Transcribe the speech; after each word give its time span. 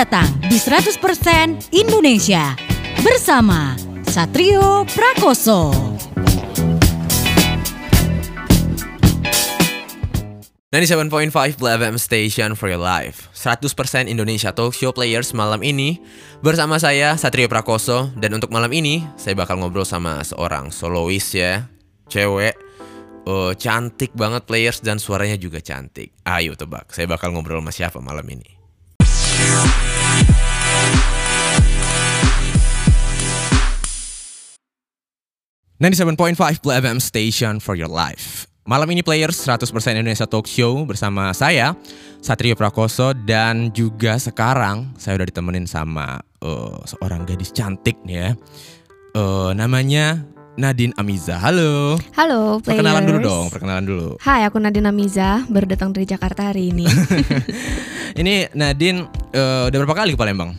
datang 0.00 0.32
di 0.48 0.56
100% 0.56 0.96
Indonesia. 1.76 2.56
Bersama 3.04 3.76
Satrio 4.08 4.88
Prakoso. 4.88 5.68
Nanti 10.72 10.86
7.5 10.88 11.60
Play 11.60 11.72
FM 11.76 12.00
Station 12.00 12.56
for 12.56 12.72
your 12.72 12.80
life. 12.80 13.28
100% 13.36 14.08
Indonesia 14.08 14.56
Talk 14.56 14.72
Show 14.72 14.96
Players 14.96 15.36
malam 15.36 15.60
ini. 15.60 16.00
Bersama 16.40 16.80
saya 16.80 17.20
Satrio 17.20 17.52
Prakoso. 17.52 18.08
Dan 18.16 18.40
untuk 18.40 18.48
malam 18.48 18.72
ini 18.72 19.04
Saya 19.20 19.36
bakal 19.36 19.60
ngobrol 19.60 19.84
sama 19.84 20.24
seorang 20.24 20.72
solois 20.72 21.28
ya. 21.36 21.68
Cewek. 22.08 22.56
Uh, 23.28 23.52
Cantik 23.52 24.16
banget 24.16 24.48
players 24.48 24.80
Dan 24.80 24.96
suaranya 24.96 25.36
juga 25.36 25.60
cantik. 25.60 26.16
Ayo 26.24 26.56
tebak 26.56 26.88
Saya 26.88 27.04
bakal 27.04 27.36
ngobrol 27.36 27.60
sama 27.60 27.68
siapa 27.68 28.00
malam 28.00 28.24
ini 28.32 28.60
97.5 35.80 36.60
Play 36.60 36.76
FM 36.84 37.00
Station 37.00 37.56
for 37.56 37.72
your 37.72 37.88
life. 37.88 38.44
Malam 38.68 38.92
ini 38.92 39.00
players 39.00 39.40
100% 39.48 39.72
Indonesia 39.96 40.28
Talk 40.28 40.44
Show 40.44 40.84
bersama 40.84 41.32
saya 41.32 41.72
Satrio 42.20 42.52
Prakoso 42.52 43.16
dan 43.16 43.72
juga 43.72 44.20
sekarang 44.20 44.92
saya 45.00 45.16
udah 45.16 45.26
ditemenin 45.32 45.64
sama 45.64 46.20
uh, 46.44 46.76
seorang 46.84 47.24
gadis 47.24 47.48
cantik 47.56 47.96
nih 48.04 48.16
ya. 48.20 48.30
Uh, 49.16 49.56
namanya 49.56 50.20
Nadine 50.60 50.92
Amiza. 51.00 51.40
Halo. 51.40 51.96
Halo, 52.12 52.60
players. 52.60 52.84
Perkenalan 52.84 53.02
dulu 53.08 53.18
dong, 53.24 53.44
perkenalan 53.48 53.84
dulu. 53.88 54.08
Hai, 54.20 54.44
aku 54.44 54.60
Nadine 54.60 54.92
Amiza, 54.92 55.48
baru 55.48 55.64
datang 55.64 55.96
dari 55.96 56.04
Jakarta 56.04 56.52
hari 56.52 56.68
ini. 56.68 56.84
ini 58.20 58.44
Nadine 58.52 59.08
uh, 59.32 59.72
udah 59.72 59.78
berapa 59.80 59.96
kali 60.04 60.12
ke 60.12 60.18
Palembang? 60.20 60.52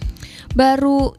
Baru 0.57 1.13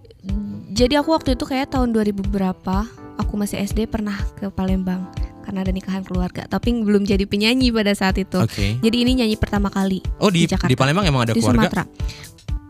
jadi 0.75 0.99
aku 0.99 1.15
waktu 1.15 1.39
itu 1.39 1.47
kayak 1.47 1.71
tahun 1.71 1.95
2000 1.95 2.27
berapa 2.27 2.89
aku 3.23 3.33
masih 3.39 3.63
SD 3.63 3.87
pernah 3.87 4.19
ke 4.35 4.51
Palembang 4.51 5.07
karena 5.47 5.63
ada 5.63 5.73
nikahan 5.75 6.03
keluarga 6.03 6.47
tapi 6.51 6.83
belum 6.83 7.07
jadi 7.07 7.23
penyanyi 7.23 7.71
pada 7.71 7.95
saat 7.95 8.19
itu. 8.19 8.43
Oke. 8.43 8.83
Jadi 8.83 8.97
ini 8.99 9.23
nyanyi 9.23 9.37
pertama 9.39 9.71
kali 9.71 10.03
Oh 10.19 10.33
di, 10.33 10.49
Jakarta. 10.49 10.67
di 10.67 10.75
Palembang 10.75 11.07
emang 11.07 11.23
ada 11.29 11.33
di 11.37 11.39
keluarga? 11.39 11.71
Sumatera. 11.71 11.85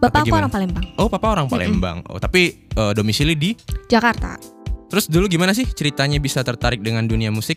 Bapak 0.03 0.27
aku 0.27 0.35
orang 0.35 0.51
Palembang, 0.51 0.85
Oh 0.99 1.07
papa 1.07 1.31
orang 1.31 1.47
Palembang. 1.47 2.03
Oh 2.11 2.19
tapi 2.19 2.69
eh, 2.75 2.93
domisili 2.93 3.39
di. 3.39 3.55
Jakarta. 3.87 4.52
Terus 4.93 5.09
dulu 5.09 5.25
gimana 5.25 5.57
sih 5.57 5.65
ceritanya 5.65 6.21
bisa 6.21 6.45
tertarik 6.45 6.85
dengan 6.85 7.09
dunia 7.09 7.33
musik? 7.33 7.57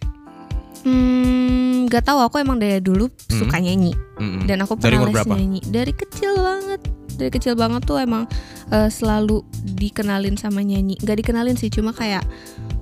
Hmm, 0.85 1.83
gak 1.85 2.05
tahu 2.05 2.21
aku 2.21 2.39
emang 2.39 2.55
dari 2.55 2.77
dulu 2.77 3.09
suka 3.27 3.57
nyanyi 3.57 3.91
Mm-mm. 4.15 4.45
dan 4.45 4.61
aku 4.61 4.77
Hmm. 4.77 4.81
Dari 4.81 4.95
pernah 4.95 5.01
umur 5.01 5.09
les 5.09 5.15
berapa? 5.17 5.33
nyanyi 5.33 5.59
dari 5.65 5.91
kecil 5.91 6.31
banget. 6.37 6.81
Dari 7.15 7.31
kecil 7.31 7.53
banget 7.55 7.81
tuh 7.83 7.97
emang 7.97 8.23
eh, 8.69 8.87
selalu 8.87 9.43
dikenalin 9.73 10.35
sama 10.35 10.61
nyanyi. 10.61 10.95
Gak 10.97 11.19
dikenalin 11.19 11.55
sih, 11.55 11.67
cuma 11.67 11.91
kayak 11.91 12.23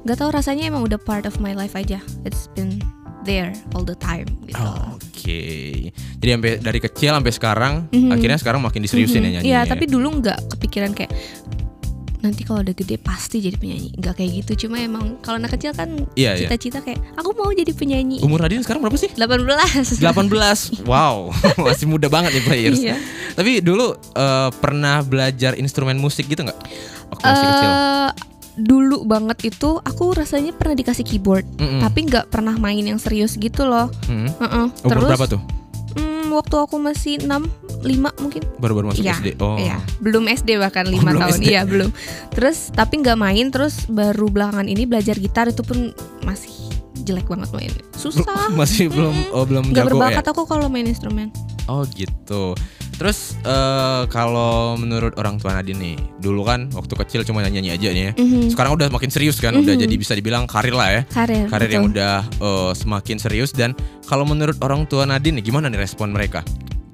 gak 0.04 0.18
tahu 0.18 0.30
rasanya 0.30 0.68
emang 0.68 0.84
udah 0.84 0.98
part 0.98 1.24
of 1.24 1.40
my 1.40 1.52
life 1.52 1.74
aja. 1.74 1.98
It's 2.22 2.46
been 2.52 2.78
there 3.24 3.56
all 3.72 3.82
the 3.82 3.96
time 3.96 4.28
gitu. 4.44 4.60
Oh, 4.60 5.00
Oke. 5.00 5.42
Jadi 6.20 6.30
sampai 6.30 6.52
dari 6.60 6.80
kecil 6.80 7.16
sampai 7.16 7.32
sekarang, 7.32 7.74
Mhm. 7.90 8.12
akhirnya 8.12 8.36
sekarang 8.36 8.60
makin 8.60 8.84
diseriusin 8.84 9.18
Mhm. 9.18 9.26
ya 9.26 9.32
nyanyi. 9.34 9.46
Iya, 9.48 9.60
tapi 9.66 9.88
dulu 9.88 10.20
nggak 10.20 10.52
kepikiran 10.52 10.92
kayak 10.92 11.16
nanti 12.24 12.42
kalau 12.42 12.64
udah 12.64 12.72
gede 12.72 12.96
pasti 12.96 13.38
jadi 13.38 13.60
penyanyi. 13.60 13.92
Nggak 13.94 14.14
kayak 14.16 14.32
gitu. 14.40 14.66
Cuma 14.66 14.80
emang 14.80 15.20
kalau 15.20 15.38
anak 15.38 15.54
kecil 15.54 15.76
kan 15.76 16.08
Iya, 16.16 16.34
iya. 16.34 16.48
cita-cita 16.48 16.80
kayak 16.80 17.04
aku 17.14 17.36
mau 17.36 17.52
jadi 17.52 17.70
penyanyi. 17.70 18.24
Umur 18.24 18.40
Nadine 18.40 18.64
sekarang 18.64 18.80
berapa 18.80 18.96
sih? 18.96 19.12
18. 19.12 20.00
18. 20.00 20.88
Wow, 20.90 21.30
masih 21.68 21.86
muda 21.86 22.08
banget 22.08 22.32
nih 22.34 22.44
players. 22.44 22.80
Iya. 22.80 22.96
Tapi 23.36 23.60
dulu 23.60 23.92
eh, 23.94 24.50
pernah 24.58 25.04
belajar 25.04 25.54
instrumen 25.54 26.00
musik 26.00 26.26
gitu 26.26 26.42
nggak? 26.42 26.60
Waktu 27.12 27.24
masih 27.24 27.46
kecil. 27.46 27.70
Eh, 27.70 28.10
dulu 28.54 28.98
banget 29.04 29.50
itu 29.50 29.82
aku 29.82 30.14
rasanya 30.14 30.54
pernah 30.54 30.78
dikasih 30.78 31.02
keyboard, 31.02 31.42
Mm-mm. 31.58 31.82
tapi 31.82 32.06
nggak 32.06 32.30
pernah 32.30 32.54
main 32.54 32.80
yang 32.80 33.02
serius 33.02 33.34
gitu 33.34 33.66
loh. 33.66 33.90
Mm. 34.06 34.30
Heeh. 34.30 34.66
Umur 34.86 34.92
Terus 34.94 35.10
berapa 35.10 35.26
tuh? 35.28 35.42
hmm, 35.94 36.30
waktu 36.32 36.56
aku 36.62 36.76
masih 36.78 37.18
6 37.20 37.30
5 37.84 38.16
mungkin. 38.18 38.42
Baru-baru 38.58 38.86
masuk 38.90 39.04
Iya, 39.04 39.16
SD. 39.16 39.28
Oh. 39.38 39.56
Iya, 39.56 39.78
belum 40.00 40.24
SD 40.26 40.50
bahkan 40.58 40.86
Oh, 40.86 40.94
5 40.94 41.04
belum 41.06 41.22
tahun. 41.22 41.38
SD. 41.38 41.46
Iya, 41.46 41.62
belum. 41.64 41.90
Terus 42.32 42.58
tapi 42.70 42.94
nggak 43.00 43.16
main 43.16 43.48
terus 43.50 43.86
baru 43.86 44.26
belakangan 44.28 44.66
ini 44.66 44.84
belajar 44.84 45.16
gitar 45.16 45.46
itu 45.46 45.62
pun 45.62 45.92
masih 46.22 46.52
jelek 47.00 47.28
banget 47.28 47.52
main. 47.52 47.72
Susah. 47.94 48.24
Masih 48.56 48.88
belum 48.88 49.12
oh 49.32 49.44
belum 49.44 49.70
Nggak 49.70 49.84
jago 49.84 49.90
ya. 49.90 50.00
berbakat 50.14 50.26
aku 50.26 50.44
kalau 50.46 50.68
main 50.68 50.84
instrumen. 50.84 51.28
Oh 51.66 51.84
gitu. 51.90 52.56
Terus 52.94 53.36
eh, 53.42 54.04
kalau 54.08 54.78
menurut 54.78 55.12
orang 55.14 55.36
tua 55.36 55.52
Nadine 55.52 55.76
nih, 55.76 55.96
dulu 56.18 56.44
kan 56.44 56.70
waktu 56.70 56.94
kecil 56.96 57.22
cuma 57.24 57.42
nyanyi 57.42 57.72
aja 57.72 57.90
nih 57.90 58.04
ya. 58.06 58.12
Mhm. 58.14 58.54
Sekarang 58.54 58.78
udah 58.78 58.88
makin 58.88 59.10
serius 59.10 59.36
kan, 59.38 59.52
udah 59.52 59.74
Mhm. 59.74 59.82
jadi 59.82 59.96
bisa 59.98 60.14
dibilang 60.14 60.46
karir 60.46 60.72
lah 60.72 60.90
ya. 60.90 61.02
Karir. 61.06 61.50
Karir 61.50 61.70
yang 61.70 61.86
udah 61.86 62.22
eh, 62.24 62.72
semakin 62.74 63.18
serius 63.18 63.52
dan 63.52 63.76
kalau 64.04 64.24
menurut 64.24 64.56
orang 64.62 64.86
tua 64.86 65.04
Nadine 65.04 65.42
nih 65.42 65.50
gimana 65.50 65.68
nih 65.68 65.82
respon 65.82 66.08
mereka? 66.08 66.46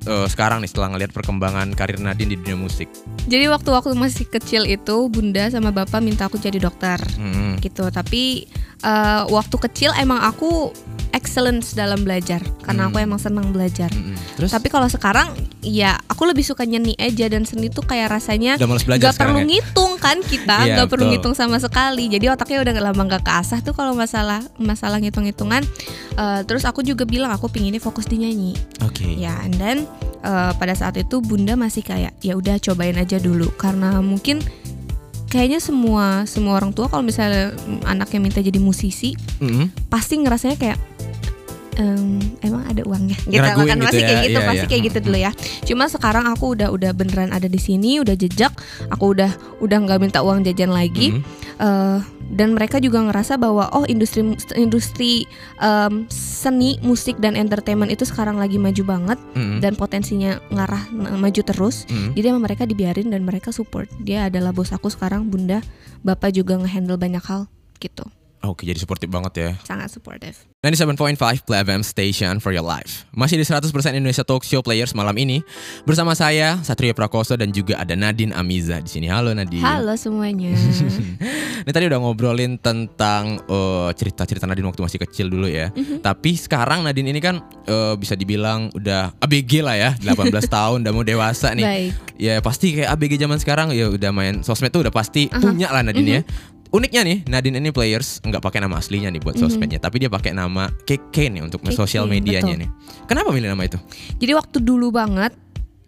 Eh, 0.08 0.28
sekarang 0.32 0.64
nih 0.64 0.70
setelah 0.72 0.96
ngelihat 0.96 1.12
perkembangan 1.12 1.76
karir 1.76 2.00
Nadine 2.00 2.32
di 2.34 2.38
dunia 2.40 2.56
musik. 2.56 2.88
Jadi 3.28 3.52
waktu 3.52 3.68
waktu 3.68 3.92
masih 4.00 4.26
kecil 4.32 4.64
itu 4.64 5.12
bunda 5.12 5.52
sama 5.52 5.76
bapak 5.76 6.00
minta 6.00 6.32
aku 6.32 6.40
jadi 6.40 6.56
dokter. 6.62 7.00
Hmm. 7.20 7.60
gitu 7.60 7.92
tapi 7.92 8.48
eh, 8.84 9.22
waktu 9.28 9.56
kecil 9.60 9.92
emang 10.00 10.24
aku 10.24 10.72
excellence 11.20 11.76
dalam 11.76 12.02
belajar 12.02 12.40
karena 12.64 12.88
aku 12.88 12.96
Hmm. 12.96 13.06
emang 13.06 13.20
senang 13.20 13.52
belajar 13.52 13.92
Mm-mm. 13.92 14.16
Terus 14.34 14.50
tapi 14.50 14.68
kalau 14.68 14.88
sekarang 14.88 15.36
ya 15.60 16.00
aku 16.02 16.24
lebih 16.24 16.42
suka 16.42 16.64
nyanyi 16.64 16.96
aja 16.96 17.28
dan 17.28 17.44
seni 17.44 17.68
tuh 17.68 17.84
kayak 17.84 18.08
rasanya 18.10 18.56
udah 18.56 18.66
males 18.66 18.84
belajar 18.84 19.06
nggak 19.06 19.20
perlu 19.20 19.38
ya? 19.38 19.46
ngitung 19.46 19.94
kan 19.98 20.18
kita 20.22 20.58
Iya, 20.62 20.74
nggak 20.74 20.88
perlu 20.88 21.06
ngitung 21.10 21.34
sama 21.34 21.58
sekali 21.58 22.08
jadi 22.08 22.32
otaknya 22.32 22.60
udah 22.62 22.74
lama 22.82 23.02
nggak 23.06 23.22
keasah 23.22 23.60
tuh 23.60 23.74
kalau 23.74 23.92
masalah 23.92 24.40
masalah 24.56 24.98
ngitung 24.98 25.26
hitungan 25.26 25.68
terus 26.44 26.64
aku 26.64 26.80
juga 26.82 27.04
bilang 27.04 27.30
aku 27.30 27.48
pinginnya 27.48 27.80
fokus 27.80 28.04
di 28.06 28.18
nyanyi 28.18 28.56
Oke. 28.82 29.04
ya 29.14 29.36
and 29.42 29.56
then 29.56 29.84
eh, 30.22 30.52
pada 30.54 30.72
saat 30.74 30.96
itu 30.96 31.20
bunda 31.20 31.54
masih 31.54 31.82
kayak 31.82 32.16
ya 32.20 32.34
udah 32.34 32.56
cobain 32.58 32.96
aja 32.96 33.18
dulu 33.18 33.52
karena 33.54 34.00
mungkin 34.00 34.40
kayaknya 35.26 35.60
semua 35.60 36.26
semua 36.26 36.56
orang 36.56 36.72
tua 36.72 36.88
kalau 36.88 37.02
misalnya 37.02 37.54
mm, 37.54 37.86
anaknya 37.86 38.20
minta 38.20 38.40
jadi 38.40 38.58
musisi 38.58 39.14
Mm-mm. 39.38 39.70
pasti 39.88 40.18
ngerasanya 40.18 40.58
kayak 40.58 40.78
"Em, 41.80 42.20
emang 42.44 42.68
ada 42.68 42.84
uangnya? 42.84 43.16
Gitu 43.24 43.40
Ngeraguin 43.40 43.72
kan 43.72 43.78
gitu 43.80 43.88
pasti 43.88 44.02
ya, 44.04 44.08
kayak 44.08 44.20
gitu 44.28 44.40
iya, 44.40 44.48
pasti 44.48 44.60
iya. 44.60 44.70
kayak 44.70 44.84
gitu 44.92 44.98
dulu 45.00 45.18
ya. 45.18 45.32
Cuma 45.64 45.84
sekarang 45.88 46.26
aku 46.28 46.46
udah 46.60 46.68
udah 46.76 46.92
beneran 46.92 47.32
ada 47.32 47.48
di 47.48 47.56
sini 47.56 48.04
udah 48.04 48.20
jejak. 48.20 48.52
Aku 48.92 49.16
udah 49.16 49.32
udah 49.64 49.78
nggak 49.88 50.00
minta 50.04 50.20
uang 50.20 50.44
jajan 50.44 50.76
lagi. 50.76 51.16
Mm. 51.16 51.22
Eh, 51.60 52.00
dan 52.30 52.54
mereka 52.54 52.78
juga 52.78 53.02
ngerasa 53.02 53.42
bahwa 53.42 53.72
oh 53.74 53.88
industri 53.90 54.22
industri 54.54 55.26
em, 55.58 56.06
seni 56.12 56.78
musik 56.86 57.18
dan 57.18 57.34
entertainment 57.34 57.90
itu 57.90 58.04
sekarang 58.04 58.38
lagi 58.38 58.60
maju 58.60 58.84
banget. 58.84 59.20
Mm-mm. 59.34 59.64
dan 59.64 59.74
potensinya 59.80 60.38
ngarah 60.52 60.92
maju 60.94 61.42
terus. 61.42 61.88
Mm. 61.88 62.12
jadi 62.14 62.26
emang 62.36 62.44
mereka 62.44 62.68
dibiarin 62.68 63.08
dan 63.08 63.24
mereka 63.24 63.56
support. 63.56 63.88
Dia 64.04 64.28
adalah 64.28 64.52
bos 64.52 64.76
aku 64.76 64.92
sekarang 64.92 65.32
bunda. 65.32 65.64
Bapak 66.04 66.36
juga 66.36 66.56
ngehandle 66.60 66.96
banyak 66.96 67.24
hal 67.24 67.52
gitu 67.80 68.08
Oke, 68.40 68.64
jadi 68.64 68.80
supportive 68.80 69.12
banget 69.12 69.34
ya. 69.36 69.50
sangat 69.68 69.92
supportive 69.92 70.36
97.5 70.60 71.44
Play 71.44 71.60
FM 71.64 71.84
Station 71.84 72.40
for 72.44 72.52
your 72.52 72.64
life. 72.64 73.08
Masih 73.12 73.36
di 73.36 73.48
100% 73.48 73.68
Indonesia 73.96 74.24
Talk 74.24 74.44
Show 74.44 74.60
Players 74.60 74.92
malam 74.92 75.16
ini 75.16 75.40
bersama 75.84 76.12
saya 76.16 76.60
Satria 76.64 76.92
Prakoso 76.92 77.36
dan 77.40 77.52
juga 77.52 77.80
ada 77.80 77.96
Nadine 77.96 78.36
Amiza 78.36 78.80
di 78.80 78.92
sini. 78.92 79.08
Halo 79.08 79.32
Nadine. 79.32 79.64
halo 79.64 79.96
semuanya 79.96 80.52
Ini 81.64 81.72
tadi 81.72 81.86
udah 81.88 82.00
ngobrolin 82.00 82.60
tentang 82.60 83.40
eh, 83.40 83.90
cerita-cerita 83.96 84.48
Nadine 84.48 84.68
waktu 84.68 84.84
masih 84.84 85.00
kecil 85.04 85.28
dulu 85.32 85.48
ya. 85.48 85.72
Mhm. 85.72 86.00
Tapi 86.00 86.36
sekarang 86.36 86.84
Nadine 86.84 87.12
ini 87.12 87.20
kan 87.20 87.40
eh, 87.64 87.96
bisa 87.96 88.20
dibilang 88.20 88.72
udah 88.72 89.16
ABG 89.20 89.64
lah 89.64 89.76
ya, 89.76 89.90
18 90.00 90.32
tahun 90.56 90.78
udah 90.88 90.92
mau 90.92 91.04
dewasa 91.04 91.52
nih. 91.56 91.64
baik 91.68 91.92
Ya 92.20 92.36
pasti 92.44 92.76
kayak 92.76 93.00
ABG 93.00 93.16
zaman 93.16 93.40
sekarang 93.40 93.72
ya 93.72 93.88
udah 93.88 94.12
main 94.12 94.44
sosmed 94.44 94.76
tuh 94.76 94.84
udah 94.84 94.92
pasti 94.92 95.32
Aha. 95.32 95.40
punya 95.40 95.72
lah 95.72 95.84
Nadine 95.88 96.20
ya. 96.20 96.22
Uniknya 96.70 97.02
nih 97.02 97.18
Nadine 97.26 97.58
ini 97.58 97.74
players 97.74 98.22
nggak 98.22 98.46
pakai 98.46 98.62
nama 98.62 98.78
aslinya 98.78 99.10
nih 99.10 99.18
buat 99.18 99.34
Mhm. 99.34 99.42
sosmednya, 99.42 99.80
tapi 99.82 99.98
dia 99.98 100.10
pakai 100.10 100.38
nama 100.38 100.70
KK 100.86 101.34
nih 101.34 101.42
untuk 101.42 101.66
sosial 101.74 102.06
medianya 102.06 102.54
betul. 102.54 102.62
nih. 102.62 102.70
Kenapa 103.10 103.34
milih 103.34 103.50
nama 103.50 103.64
itu? 103.66 103.82
jadi 104.22 104.38
waktu 104.38 104.62
dulu 104.62 104.94
banget 104.94 105.34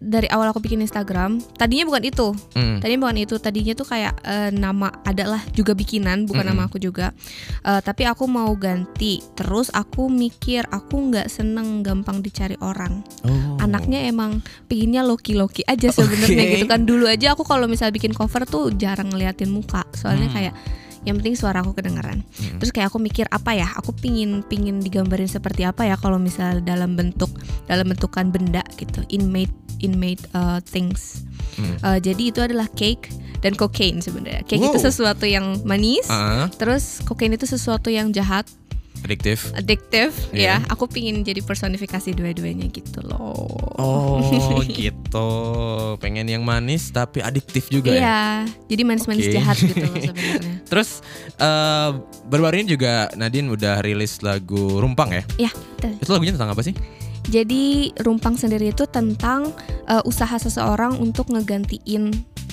dari 0.02 0.26
awal 0.26 0.50
aku 0.50 0.58
bikin 0.58 0.80
Instagram 0.80 1.38
tadinya 1.54 1.86
bukan 1.86 2.02
itu 2.02 2.26
Hmm. 2.52 2.82
tadinya 2.82 3.06
bukan 3.06 3.18
itu 3.20 3.34
tadinya 3.38 3.70
tuh 3.72 3.86
kayak 3.86 4.14
eh, 4.20 4.50
nama 4.50 4.90
adalah 5.02 5.38
juga 5.50 5.72
bikinan 5.72 6.26
bukan 6.26 6.42
Mm-mm. 6.42 6.58
nama 6.58 6.66
aku 6.66 6.76
juga 6.76 7.14
Eh, 7.62 7.78
tapi 7.80 8.02
aku 8.02 8.26
mau 8.26 8.50
ganti 8.52 9.22
terus 9.32 9.70
aku 9.70 10.06
mikir 10.06 10.66
aku 10.66 11.08
nggak 11.08 11.26
seneng 11.26 11.80
gampang 11.80 12.18
dicari 12.18 12.58
orang 12.58 13.06
Oh. 13.22 13.56
anaknya 13.56 14.02
emang 14.04 14.38
pinginnya 14.66 15.00
loki-loki 15.00 15.62
aja 15.64 15.88
sebenarnya 15.88 16.42
Oke. 16.42 16.52
gitu 16.56 16.66
kan 16.66 16.82
dulu 16.82 17.06
aja 17.06 17.32
aku 17.32 17.42
kalau 17.42 17.64
misal 17.64 17.88
bikin 17.88 18.10
cover 18.10 18.42
tuh 18.44 18.74
jarang 18.74 19.08
ngeliatin 19.08 19.48
muka 19.48 19.86
soalnya 19.92 20.26
Hmm. 20.26 20.36
kayak 20.36 20.54
yang 21.02 21.18
penting 21.18 21.34
suara 21.34 21.60
aku 21.60 21.74
kedengeran 21.74 22.22
Mm. 22.22 22.58
terus 22.58 22.70
kayak 22.70 22.86
aku 22.86 22.98
mikir 22.98 23.26
apa 23.28 23.50
ya 23.52 23.66
aku 23.68 23.90
pingin 23.92 24.42
pingin 24.42 24.78
digambarin 24.78 25.26
seperti 25.26 25.62
apa 25.62 25.82
ya 25.82 25.94
kalau 25.94 26.14
misal 26.16 26.58
dalam 26.60 26.94
bentuk 26.94 27.26
dalam 27.66 27.86
bentukan 27.86 28.30
benda 28.30 28.62
gitu 28.76 29.02
inmate 29.08 29.50
inmate 29.78 30.20
uh, 30.32 30.60
things. 30.62 31.24
Hmm. 31.54 31.76
Uh, 31.80 31.98
jadi 31.98 32.22
itu 32.28 32.40
adalah 32.40 32.68
cake 32.70 33.08
dan 33.40 33.52
cocaine 33.52 33.98
sebenarnya. 33.98 34.42
Cake 34.42 34.58
Wow. 34.58 34.70
itu 34.70 34.78
sesuatu 34.82 35.24
yang 35.24 35.60
manis, 35.62 36.06
Ah, 36.06 36.46
terus 36.52 37.00
cocaine 37.02 37.34
itu 37.34 37.44
sesuatu 37.44 37.88
yang 37.88 38.08
jahat, 38.08 38.46
adiktif. 39.02 39.50
addictive. 39.52 40.14
Iya. 40.30 40.62
Ya, 40.62 40.70
aku 40.70 40.86
pingin 40.86 41.20
jadi 41.20 41.42
personifikasi 41.42 42.14
dua-duanya 42.14 42.70
gitu 42.70 43.02
loh. 43.02 43.34
Oh 43.74 44.22
gitu. 44.62 45.28
Pengen 45.98 46.30
yang 46.30 46.40
manis 46.40 46.88
tapi 46.88 47.18
adiktif 47.18 47.66
juga 47.66 47.90
ya. 47.90 47.98
Iya, 47.98 48.20
jadi 48.70 48.82
manis-manis 48.86 49.26
Oke. 49.26 49.34
jahat 49.34 49.56
gitu 49.58 49.82
loh 49.82 49.96
sebenarnya. 50.08 50.54
Terus 50.70 50.90
eh 51.36 51.90
baru-baru 52.24 52.62
ini 52.62 52.66
juga 52.70 53.10
Nadine 53.12 53.50
udah 53.50 53.82
rilis 53.82 54.22
lagu 54.22 54.78
Rumpang 54.78 55.10
ya. 55.12 55.22
Ya, 55.36 55.50
betul. 55.50 55.98
Itu 55.98 56.10
lagunya 56.14 56.32
tentang 56.32 56.54
apa 56.54 56.62
sih? 56.62 56.72
Jadi 57.24 57.62
rumpang 57.98 58.34
sendiri 58.34 58.68
itu 58.68 58.84
tentang 58.84 59.54
uh, 59.86 60.02
usaha 60.02 60.34
seseorang 60.34 60.96
untuk 60.96 61.28
ngegantiin 61.28 62.10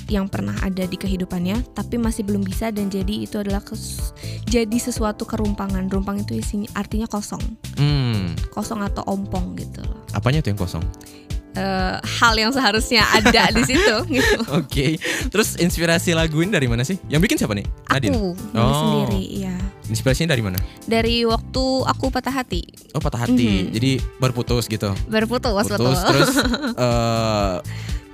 yang 0.07 0.25
pernah 0.25 0.57
ada 0.59 0.83
di 0.83 0.95
kehidupannya, 0.95 1.69
tapi 1.71 1.95
masih 1.95 2.21
belum 2.23 2.41
bisa 2.41 2.69
dan 2.69 2.87
jadi 2.87 3.23
itu 3.23 3.37
adalah 3.37 3.61
kes- 3.61 4.13
jadi 4.43 4.73
sesuatu 4.73 5.21
kerumpangan. 5.23 5.85
Rumpang 5.85 6.17
itu 6.19 6.33
isinya 6.35 6.69
artinya 6.73 7.05
kosong, 7.05 7.41
Hmm, 7.75 8.33
kosong 8.49 8.81
atau 8.81 9.05
ompong 9.05 9.53
gitu 9.55 9.81
loh. 9.81 10.01
apanya 10.09 10.41
tuh 10.41 10.49
yang 10.49 10.59
kosong? 10.59 10.81
Eh, 11.51 11.97
hal 11.97 12.33
yang 12.35 12.49
seharusnya 12.49 13.05
ada 13.07 13.49
di 13.51 13.61
situ 13.63 13.95
gitu. 14.15 14.37
Oke. 14.51 14.97
Terus 15.27 15.57
inspirasi 15.57 16.13
lagu 16.13 16.39
ini 16.39 16.49
dari 16.49 16.65
mana 16.65 16.81
sih? 16.81 16.97
Yang 17.05 17.21
bikin 17.25 17.37
siapa 17.37 17.53
nih? 17.53 17.65
Nadine. 17.85 18.13
Aku 18.13 18.33
Oh. 18.55 18.73
sendiri, 19.03 19.45
ya. 19.45 19.55
Inspirasinya 19.89 20.31
dari 20.31 20.43
mana? 20.45 20.57
Dari 20.85 21.25
waktu 21.25 21.63
aku 21.83 22.09
patah 22.09 22.31
hati, 22.31 22.61
Oh 22.93 23.01
patah 23.01 23.25
hati. 23.25 23.67
Mhm. 23.67 23.73
Jadi 23.73 23.91
berputus 24.17 24.65
gitu. 24.65 24.93
berputus 25.05 25.65
Putus 25.65 25.69
betul. 25.73 25.93
terus 26.13 26.29
eh 26.85 27.55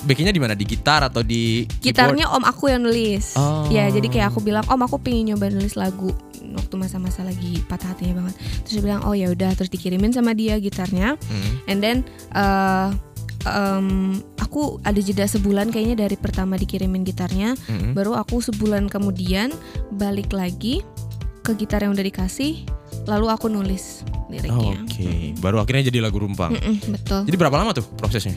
bikinnya 0.06 0.30
di 0.30 0.38
mana? 0.38 0.54
Di 0.54 0.64
gitar 0.64 1.02
atau 1.04 1.26
di 1.26 1.66
keyboard? 1.66 1.82
Gitarnya 1.82 2.26
om 2.30 2.46
aku 2.46 2.70
yang 2.70 2.86
nulis. 2.86 3.34
Oh. 3.36 3.66
Ya, 3.68 3.90
jadi 3.90 4.06
kayak 4.06 4.28
aku 4.30 4.40
bilang, 4.40 4.62
"Om, 4.66 4.86
aku 4.86 5.02
pengen 5.02 5.34
nyoba 5.34 5.50
nulis 5.50 5.74
lagu." 5.74 6.14
Waktu 6.46 6.74
masa-masa 6.78 7.26
lagi 7.26 7.58
patah 7.66 7.90
hatinya 7.92 8.22
banget. 8.22 8.38
Terus 8.64 8.74
dia 8.78 8.84
bilang, 8.86 9.02
"Oh 9.02 9.18
ya 9.18 9.28
udah." 9.28 9.52
Terus 9.58 9.68
dikirimin 9.68 10.14
sama 10.14 10.32
dia 10.32 10.62
gitarnya. 10.62 11.18
Hmm. 11.18 11.52
And 11.66 11.80
then 11.82 11.98
eh, 12.32 12.90
em, 13.46 13.88
aku 14.38 14.78
ada 14.82 14.98
jeda 14.98 15.26
sebulan 15.26 15.70
kayaknya 15.70 16.06
dari 16.06 16.16
pertama 16.16 16.54
dikirimin 16.56 17.02
gitarnya, 17.02 17.58
Mhm. 17.66 17.94
baru 17.94 18.14
aku 18.16 18.42
sebulan 18.42 18.88
kemudian 18.88 19.50
balik 19.92 20.32
lagi 20.32 20.86
ke 21.46 21.54
gitar 21.54 21.86
yang 21.86 21.94
udah 21.94 22.02
dikasih, 22.02 22.66
lalu 23.06 23.30
aku 23.30 23.46
nulis 23.46 24.02
liriknya. 24.34 24.82
Oke. 24.82 25.38
Baru 25.38 25.62
akhirnya 25.62 25.94
jadi 25.94 26.02
lagu 26.02 26.18
Rumpang. 26.18 26.58
Mm-mm, 26.58 26.98
betul. 26.98 27.22
Jadi 27.30 27.36
berapa 27.38 27.54
lama 27.54 27.78
tuh 27.78 27.86
prosesnya? 27.94 28.34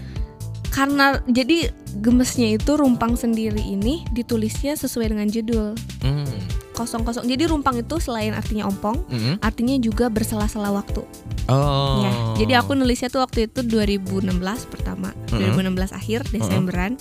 Karena 0.69 1.19
jadi 1.27 1.75
gemesnya 1.99 2.55
itu 2.55 2.79
rumpang 2.79 3.19
sendiri 3.19 3.59
ini 3.59 4.07
ditulisnya 4.15 4.79
sesuai 4.79 5.11
dengan 5.11 5.27
judul. 5.27 5.75
Hmm. 6.07 6.38
Kosong-kosong. 6.79 7.27
Jadi 7.27 7.51
rumpang 7.51 7.75
itu 7.77 7.99
selain 7.99 8.31
artinya 8.31 8.71
ompong, 8.71 9.03
Mhm. 9.05 9.43
artinya 9.43 9.75
juga 9.77 10.07
bersela-sela 10.07 10.71
waktu. 10.71 11.03
Oh. 11.49 12.05
Ya. 12.05 12.13
Jadi 12.39 12.53
aku 12.55 12.73
nulisnya 12.73 13.09
tuh 13.09 13.19
waktu 13.19 13.51
itu 13.51 13.65
2016 13.65 14.63
pertama, 14.65 15.11
Mhm. 15.29 15.41
2016 15.43 15.91
akhir 15.91 16.29
Desemberan. 16.31 16.95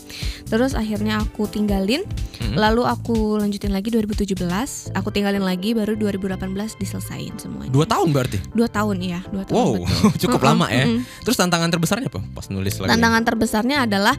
Terus 0.48 0.74
akhirnya 0.74 1.22
aku 1.22 1.46
tinggalin, 1.46 2.02
Mhm. 2.42 2.56
lalu 2.56 2.82
aku 2.84 3.38
lanjutin 3.38 3.70
lagi 3.70 3.92
2017, 3.92 4.90
aku 4.96 5.12
tinggalin 5.12 5.44
lagi 5.44 5.76
baru 5.76 5.94
2018 5.94 6.74
diselesain 6.76 7.36
semuanya. 7.38 7.70
Dua 7.70 7.86
tahun 7.86 8.10
berarti. 8.10 8.40
Dua 8.56 8.66
tahun 8.66 8.98
ya, 9.04 9.20
dua 9.30 9.44
tahun. 9.44 9.54
Wow, 9.54 9.74
cukup 10.24 10.42
Mm-mm, 10.42 10.50
lama 10.56 10.66
ya. 10.72 10.88
mm-mm. 10.88 11.04
Terus 11.22 11.38
tantangan 11.38 11.70
terbesarnya 11.70 12.08
apa 12.08 12.24
pas 12.32 12.48
nulis 12.48 12.74
lagu? 12.80 12.88
Tantangan 12.90 13.22
terbesarnya 13.22 13.84
adalah 13.84 14.16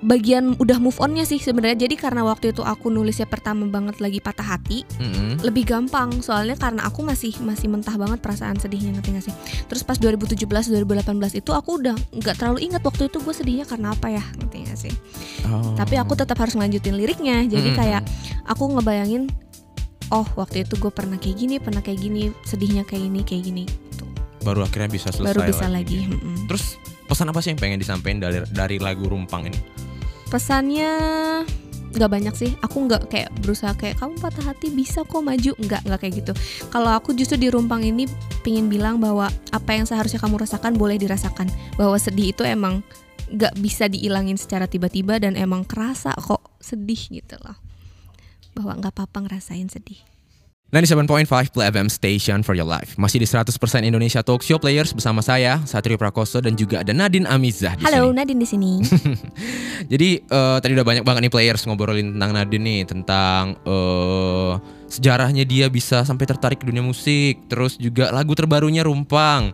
bagian 0.00 0.56
udah 0.56 0.76
move 0.76 0.96
onnya 0.96 1.22
sih 1.22 1.36
sebenarnya. 1.36 1.84
Jadi 1.84 1.94
karena 1.94 2.24
waktu 2.24 2.50
itu 2.50 2.60
aku 2.60 2.88
nulisnya 2.88 3.24
pertama 3.24 3.64
banget 3.66 4.00
lagi 4.00 4.18
patah 4.18 4.56
hati, 4.56 4.82
Mhm. 4.96 5.44
lebih 5.44 5.64
gampang 5.64 6.20
soalnya 6.20 6.54
karena 6.54 6.84
aku 6.84 7.00
masih 7.00 7.32
masih 7.40 7.68
mentah 7.68 7.94
banget 7.94 8.20
perasaan 8.20 8.56
sedihnya 8.56 8.92
ngerti 8.92 9.08
gak 9.12 9.24
sih 9.24 9.34
terus 9.66 9.80
pas 9.80 9.96
2017 9.96 10.44
2018 10.68 11.32
itu 11.34 11.50
aku 11.50 11.80
udah 11.80 11.96
nggak 12.12 12.36
terlalu 12.36 12.58
ingat 12.64 12.80
waktu 12.80 13.06
itu 13.06 13.18
gue 13.18 13.32
sedihnya 13.32 13.64
karena 13.64 13.92
apa 13.92 14.08
ya 14.08 14.24
ngerti 14.36 14.56
gak 14.66 14.78
sih 14.78 14.94
Oh. 15.46 15.72
tapi 15.74 15.96
aku 15.96 16.12
tetap 16.14 16.36
harus 16.36 16.52
ngelanjutin 16.52 16.94
liriknya 16.94 17.46
jadi 17.46 17.68
Mm-mm. 17.68 17.78
kayak 17.78 18.02
aku 18.44 18.68
ngebayangin 18.70 19.32
oh 20.10 20.26
waktu 20.34 20.62
itu 20.62 20.76
gue 20.76 20.90
pernah 20.90 21.16
kayak 21.16 21.36
gini 21.36 21.56
pernah 21.56 21.80
kayak 21.80 21.98
gini 21.98 22.28
sedihnya 22.42 22.82
kayak 22.82 23.02
gini 23.06 23.20
kayak 23.22 23.42
gini 23.42 23.64
gitu. 23.64 24.04
baru 24.40 24.62
akhirnya 24.62 24.90
bisa 24.90 25.08
selesai 25.08 25.30
baru 25.30 25.40
bisa 25.46 25.66
lagi, 25.66 26.04
lagi. 26.04 26.12
mm-mm. 26.12 26.36
Terus 26.46 26.76
pesan 27.04 27.26
apa 27.26 27.40
sih 27.40 27.50
yang 27.50 27.58
pengen 27.58 27.78
disampaikan 27.78 28.18
dari 28.18 28.38
dari 28.46 28.76
lagu 28.76 29.04
Rumpang 29.04 29.48
ini? 29.48 29.58
Pesannya 30.30 30.92
nggak 31.90 32.10
banyak 32.10 32.34
sih. 32.38 32.54
Aku 32.62 32.86
nggak 32.86 33.10
kayak 33.10 33.30
berusaha 33.42 33.74
kayak 33.74 33.98
kamu 33.98 34.14
patah 34.22 34.46
hati 34.46 34.70
bisa 34.70 35.02
kok 35.02 35.20
maju. 35.20 35.52
Nggak 35.58 35.82
nggak 35.84 36.00
kayak 36.00 36.14
gitu. 36.22 36.32
Kalau 36.70 36.90
aku 36.94 37.10
justru 37.18 37.36
di 37.36 37.50
rumpang 37.50 37.82
ini 37.82 38.06
pingin 38.46 38.70
bilang 38.70 39.02
bahwa 39.02 39.26
apa 39.50 39.70
yang 39.74 39.84
seharusnya 39.84 40.22
kamu 40.22 40.38
rasakan 40.46 40.78
boleh 40.78 40.96
dirasakan. 40.96 41.50
Bahwa 41.74 41.98
sedih 41.98 42.30
itu 42.30 42.46
emang 42.46 42.86
nggak 43.30 43.58
bisa 43.58 43.90
diilangin 43.90 44.38
secara 44.38 44.70
tiba-tiba 44.70 45.18
dan 45.18 45.34
emang 45.34 45.66
kerasa 45.66 46.14
kok 46.14 46.46
sedih 46.62 46.98
gitu 47.10 47.34
loh. 47.42 47.58
Bahwa 48.54 48.78
nggak 48.78 48.94
apa-apa 48.94 49.26
ngerasain 49.26 49.66
sedih 49.66 49.98
97.5 50.70 51.50
Play 51.50 51.66
FM 51.66 51.90
Station 51.90 52.46
for 52.46 52.54
your 52.54 52.62
life. 52.62 52.94
Masih 52.94 53.18
di 53.18 53.26
100% 53.26 53.50
Indonesia 53.82 54.22
Talk 54.22 54.46
Show 54.46 54.62
Players 54.62 54.94
bersama 54.94 55.18
saya 55.18 55.58
Satrio 55.66 55.98
Prakoso 55.98 56.38
dan 56.38 56.54
juga 56.54 56.86
ada 56.86 56.94
Nadine 56.94 57.26
Amizah 57.26 57.74
di 57.74 57.82
halo 57.82 58.14
sini. 58.14 58.14
Nadine 58.14 58.38
di 58.38 58.46
sini 58.46 58.70
Jadi 59.92 60.22
eh, 60.22 60.56
tadi 60.62 60.70
udah 60.78 60.86
banyak 60.86 61.02
banget 61.02 61.26
nih 61.26 61.32
players 61.34 61.66
ngobrolin 61.66 62.14
tentang 62.14 62.30
Nadine 62.38 62.62
nih 62.62 62.80
tentang 62.86 63.58
eh, 63.66 64.52
sejarahnya 64.86 65.42
dia 65.42 65.66
bisa 65.66 66.06
sampai 66.06 66.30
tertarik 66.30 66.62
ke 66.62 66.70
dunia 66.70 66.86
musik, 66.86 67.50
terus 67.50 67.74
juga 67.74 68.14
lagu 68.14 68.30
terbarunya 68.38 68.86
Rumpang. 68.86 69.50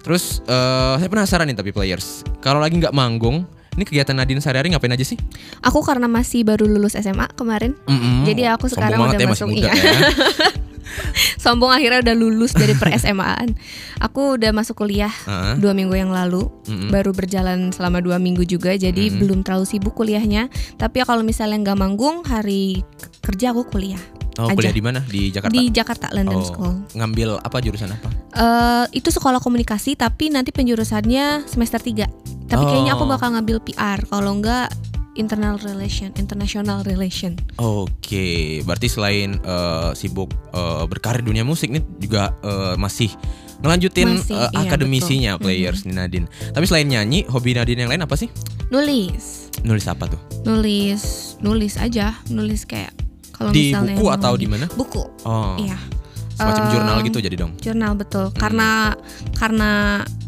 Terus 0.00 0.40
eh, 0.48 0.94
saya 0.96 1.08
penasaran 1.12 1.44
nih 1.44 1.60
tapi 1.60 1.76
players, 1.76 2.24
kalau 2.40 2.64
lagi 2.64 2.80
nggak 2.80 2.96
manggung, 2.96 3.44
ini 3.74 3.84
kegiatan 3.86 4.14
Nadine 4.14 4.40
sehari-hari 4.40 4.70
ngapain 4.72 4.94
aja 4.94 5.04
sih? 5.06 5.18
aku 5.60 5.82
karena 5.82 6.06
masih 6.06 6.46
baru 6.46 6.66
lulus 6.66 6.94
SMA 6.94 7.26
kemarin 7.34 7.74
Mm-mm. 7.86 8.24
Jadi 8.24 8.46
aku 8.46 8.70
sekarang 8.70 9.02
udah 9.02 9.18
ya, 9.18 9.28
masuk, 9.28 9.48
muda 9.50 9.68
iya. 9.68 9.72
ya. 9.74 9.92
sombong 11.44 11.72
akhirnya 11.72 12.00
udah 12.04 12.16
lulus 12.16 12.52
dari 12.54 12.72
per 12.76 12.92
SMA-an 12.96 13.56
aku 14.00 14.38
udah 14.40 14.50
masuk 14.54 14.84
kuliah 14.84 15.10
Heeh. 15.10 15.60
dua 15.60 15.72
minggu 15.76 15.92
yang 15.96 16.12
lalu 16.12 16.48
Mm-mm. 16.68 16.88
baru 16.92 17.10
berjalan 17.12 17.72
selama 17.72 18.00
dua 18.00 18.16
minggu 18.20 18.44
juga 18.46 18.76
jadi 18.76 19.10
Mm-mm. 19.10 19.20
belum 19.20 19.38
terlalu 19.44 19.66
sibuk 19.68 19.96
kuliahnya 19.96 20.48
tapi 20.76 21.02
ya 21.02 21.04
kalau 21.08 21.24
misalnya 21.24 21.60
nggak 21.60 21.78
manggung 21.78 22.22
hari 22.24 22.84
kerja 23.24 23.52
aku 23.52 23.68
kuliah 23.68 24.00
Oh, 24.34 24.50
aja. 24.50 24.58
kuliah 24.58 24.74
di 24.74 24.82
mana? 24.82 24.98
Di 24.98 25.30
Jakarta. 25.30 25.54
di 25.54 25.62
Jakarta 25.70 26.06
London 26.10 26.42
oh, 26.42 26.46
School 26.50 26.74
Ngambil 26.98 27.38
apa 27.38 27.62
jurusan 27.62 27.94
apa? 27.94 28.10
Eh, 28.34 28.98
itu 28.98 29.06
sekolah 29.14 29.38
komunikasi 29.38 29.94
tapi 29.94 30.26
nanti 30.26 30.50
penjurusannya 30.50 31.46
semester 31.46 31.78
3 31.78 32.33
tapi 32.54 32.64
kayaknya 32.64 32.92
aku 32.94 33.04
Oh. 33.04 33.10
bakal 33.10 33.28
ngambil 33.30 33.58
PR 33.60 33.98
kalau 34.06 34.38
nggak 34.38 34.70
internal 35.14 35.58
relation 35.60 36.10
international 36.14 36.82
relation 36.82 37.34
Oke, 37.56 38.26
berarti 38.62 38.86
selain 38.88 39.36
eh, 39.36 39.90
sibuk 39.92 40.30
eh, 40.50 40.84
berkarir 40.84 41.20
dunia 41.20 41.42
musik 41.42 41.68
nih 41.68 41.82
juga 41.98 42.30
eh, 42.40 42.74
masih 42.74 43.10
ngelanjutin 43.60 44.10
Masih, 44.12 44.34
eh, 44.34 44.50
iya, 44.52 44.58
akademisinya 44.60 45.32
betul. 45.34 45.44
players 45.44 45.80
nih 45.82 45.94
Nadine. 45.94 46.26
Tapi 46.50 46.64
selain 46.64 46.84
nyanyi, 46.84 47.24
hobi 47.24 47.52
Nadine 47.52 47.80
yang 47.80 47.90
lain 47.90 48.02
apa 48.02 48.14
sih? 48.14 48.26
nulis 48.66 49.52
Nulis 49.60 49.84
apa 49.84 50.06
tuh? 50.06 50.18
nulis 50.42 51.02
nulis 51.38 51.74
aja 51.76 52.16
nulis 52.26 52.64
kayak 52.64 52.90
kalau 53.30 53.50
di 53.50 53.70
misalnya 53.70 53.94
buku 53.94 54.06
atau 54.10 54.32
di 54.34 54.46
mana? 54.46 54.66
buku 54.70 55.02
Oh, 55.22 55.54
iya 55.56 55.78
semacam 56.32 56.62
Eh, 56.64 56.70
jurnal 56.70 56.96
gitu 57.02 57.18
jadi 57.20 57.36
dong. 57.36 57.52
jurnal 57.58 57.92
betul 57.94 58.26
Hmm. 58.26 58.36
karena 58.36 58.70
karena 59.32 59.70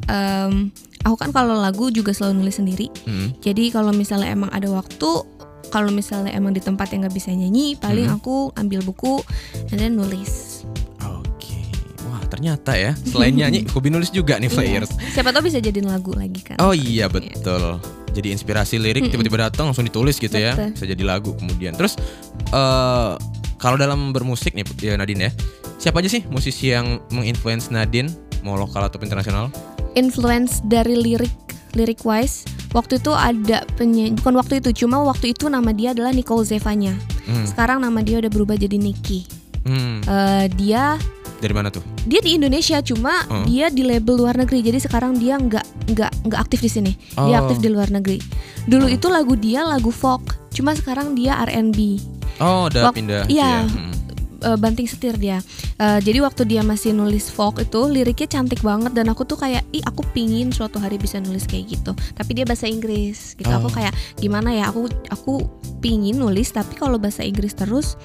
em, 0.07 0.71
aku 1.07 1.17
kan 1.17 1.31
kalau 1.31 1.55
lagu 1.57 1.87
juga 1.89 2.11
selalu 2.11 2.43
nulis 2.43 2.59
sendiri 2.59 2.91
Hmm. 3.03 3.31
jadi 3.39 3.71
kalau 3.71 3.91
misalnya 3.93 4.29
emang 4.29 4.51
ada 4.51 4.67
waktu 4.69 5.23
kalau 5.67 5.91
misalnya 5.91 6.31
emang 6.31 6.51
di 6.51 6.59
tempat 6.59 6.91
yang 6.91 7.03
nggak 7.03 7.15
bisa 7.15 7.31
nyanyi 7.31 7.75
paling 7.75 8.07
Hmm. 8.07 8.19
aku 8.19 8.51
ambil 8.53 8.83
buku 8.83 9.23
then 9.69 9.95
nulis 9.95 10.63
Oke, 11.01 11.63
wah 12.05 12.23
ternyata 12.25 12.75
ya 12.75 12.93
selain 13.01 13.33
nyanyi, 13.33 13.63
hobi 13.73 13.89
nulis 13.89 14.11
juga 14.11 14.37
nih 14.37 14.47
players. 14.49 14.91
Iya. 14.93 15.15
siapa 15.15 15.31
tahu 15.31 15.47
bisa 15.47 15.59
jadiin 15.59 15.87
lagu 15.87 16.11
lagi 16.11 16.43
kan 16.43 16.59
Oh 16.59 16.71
iya 16.71 17.07
betul. 17.07 17.79
Jadi 18.11 18.33
inspirasi 18.33 18.81
lirik 18.81 19.05
Mm-mm. 19.05 19.13
tiba-tiba 19.13 19.45
datang 19.45 19.69
langsung 19.69 19.85
ditulis 19.85 20.17
gitu 20.17 20.33
ya, 20.33 20.57
Betul. 20.57 20.73
bisa 20.73 20.85
jadi 20.89 21.05
lagu 21.05 21.37
kemudian. 21.37 21.77
Terus 21.77 22.01
eh 22.49 23.13
kalau 23.57 23.77
dalam 23.77 24.09
bermusik 24.11 24.53
nih 24.53 24.65
ya 24.81 24.97
Nadine 24.97 25.29
ya, 25.29 25.31
siapa 25.77 26.01
aja 26.01 26.09
sih 26.09 26.25
musisi 26.25 26.73
yang 26.73 27.05
menginfluence 27.11 27.69
Nadine 27.69 28.09
mau 28.41 28.57
lokal 28.57 28.89
atau 28.89 28.97
internasional? 28.99 29.53
Influence 29.97 30.61
dari 30.63 30.95
lirik 30.95 31.33
lirik 31.73 32.05
wise 32.05 32.45
waktu 32.71 32.97
itu 32.97 33.11
ada 33.11 33.65
penyanyi 33.75 34.15
bukan 34.15 34.37
waktu 34.37 34.61
itu 34.61 34.85
cuma 34.85 35.01
waktu 35.03 35.33
itu 35.33 35.49
nama 35.49 35.73
dia 35.73 35.91
adalah 35.91 36.13
Nicole 36.13 36.45
Zevanya 36.45 36.95
Hmm. 37.25 37.43
sekarang 37.43 37.83
nama 37.83 37.99
dia 38.01 38.17
udah 38.17 38.29
berubah 38.29 38.55
jadi 38.55 38.77
Nicky 38.77 39.27
Hmm. 39.63 39.99
Eh, 40.01 40.47
dia 40.55 40.95
Dari 41.37 41.51
mana 41.51 41.69
tuh? 41.69 41.83
Dia 42.07 42.23
di 42.23 42.33
Indonesia 42.33 42.79
cuma 42.81 43.27
Hmm. 43.27 43.45
dia 43.45 43.67
di 43.67 43.83
label 43.83 44.15
luar 44.17 44.39
negeri. 44.39 44.63
Jadi 44.63 44.79
sekarang 44.79 45.19
dia 45.19 45.37
nggak 45.37 45.91
nggak 45.91 46.11
nggak 46.25 46.41
aktif 46.41 46.63
di 46.63 46.71
sini. 46.71 46.93
Dia 47.13 47.37
Oh. 47.37 47.43
aktif 47.43 47.59
di 47.59 47.69
luar 47.69 47.91
negeri. 47.91 48.17
Dulu 48.63 48.87
Oh. 48.87 48.89
itu 48.89 49.07
lagu 49.07 49.35
dia 49.35 49.61
lagu 49.61 49.91
folk. 49.91 50.23
Cuma 50.49 50.73
sekarang 50.73 51.13
dia 51.13 51.37
R&B. 51.43 51.99
Oh, 52.39 52.71
udah 52.71 52.89
Wak- 52.89 52.95
pindah. 52.95 53.27
iya. 53.27 53.67
gitu 53.67 53.75
ya. 53.75 53.83
Mm. 53.83 53.96
Eh, 54.37 54.59
banting 54.61 54.85
setir 54.85 55.17
dia. 55.17 55.41
Eh, 55.77 55.99
jadi 56.05 56.21
waktu 56.21 56.45
dia 56.45 56.61
masih 56.61 56.93
nulis 56.93 57.29
folk 57.29 57.57
itu 57.57 57.89
liriknya 57.89 58.29
cantik 58.29 58.61
banget 58.61 58.93
dan 58.93 59.09
aku 59.09 59.25
tuh 59.25 59.41
kayak 59.41 59.65
ih 59.73 59.81
aku 59.81 60.05
pingin 60.13 60.53
suatu 60.53 60.77
hari 60.77 61.01
bisa 61.01 61.17
nulis 61.19 61.49
kayak 61.49 61.73
gitu. 61.73 61.97
Tapi 62.13 62.31
dia 62.37 62.45
bahasa 62.45 62.69
Inggris 62.69 63.33
gitu. 63.35 63.49
Oh. 63.49 63.65
Aku 63.65 63.73
kayak 63.73 63.97
gimana 64.21 64.53
ya 64.53 64.69
aku 64.69 64.93
aku 65.09 65.41
pingin 65.81 66.21
nulis 66.21 66.53
tapi 66.53 66.77
kalau 66.77 67.01
bahasa 67.01 67.25
Inggris 67.25 67.57
terus 67.57 67.97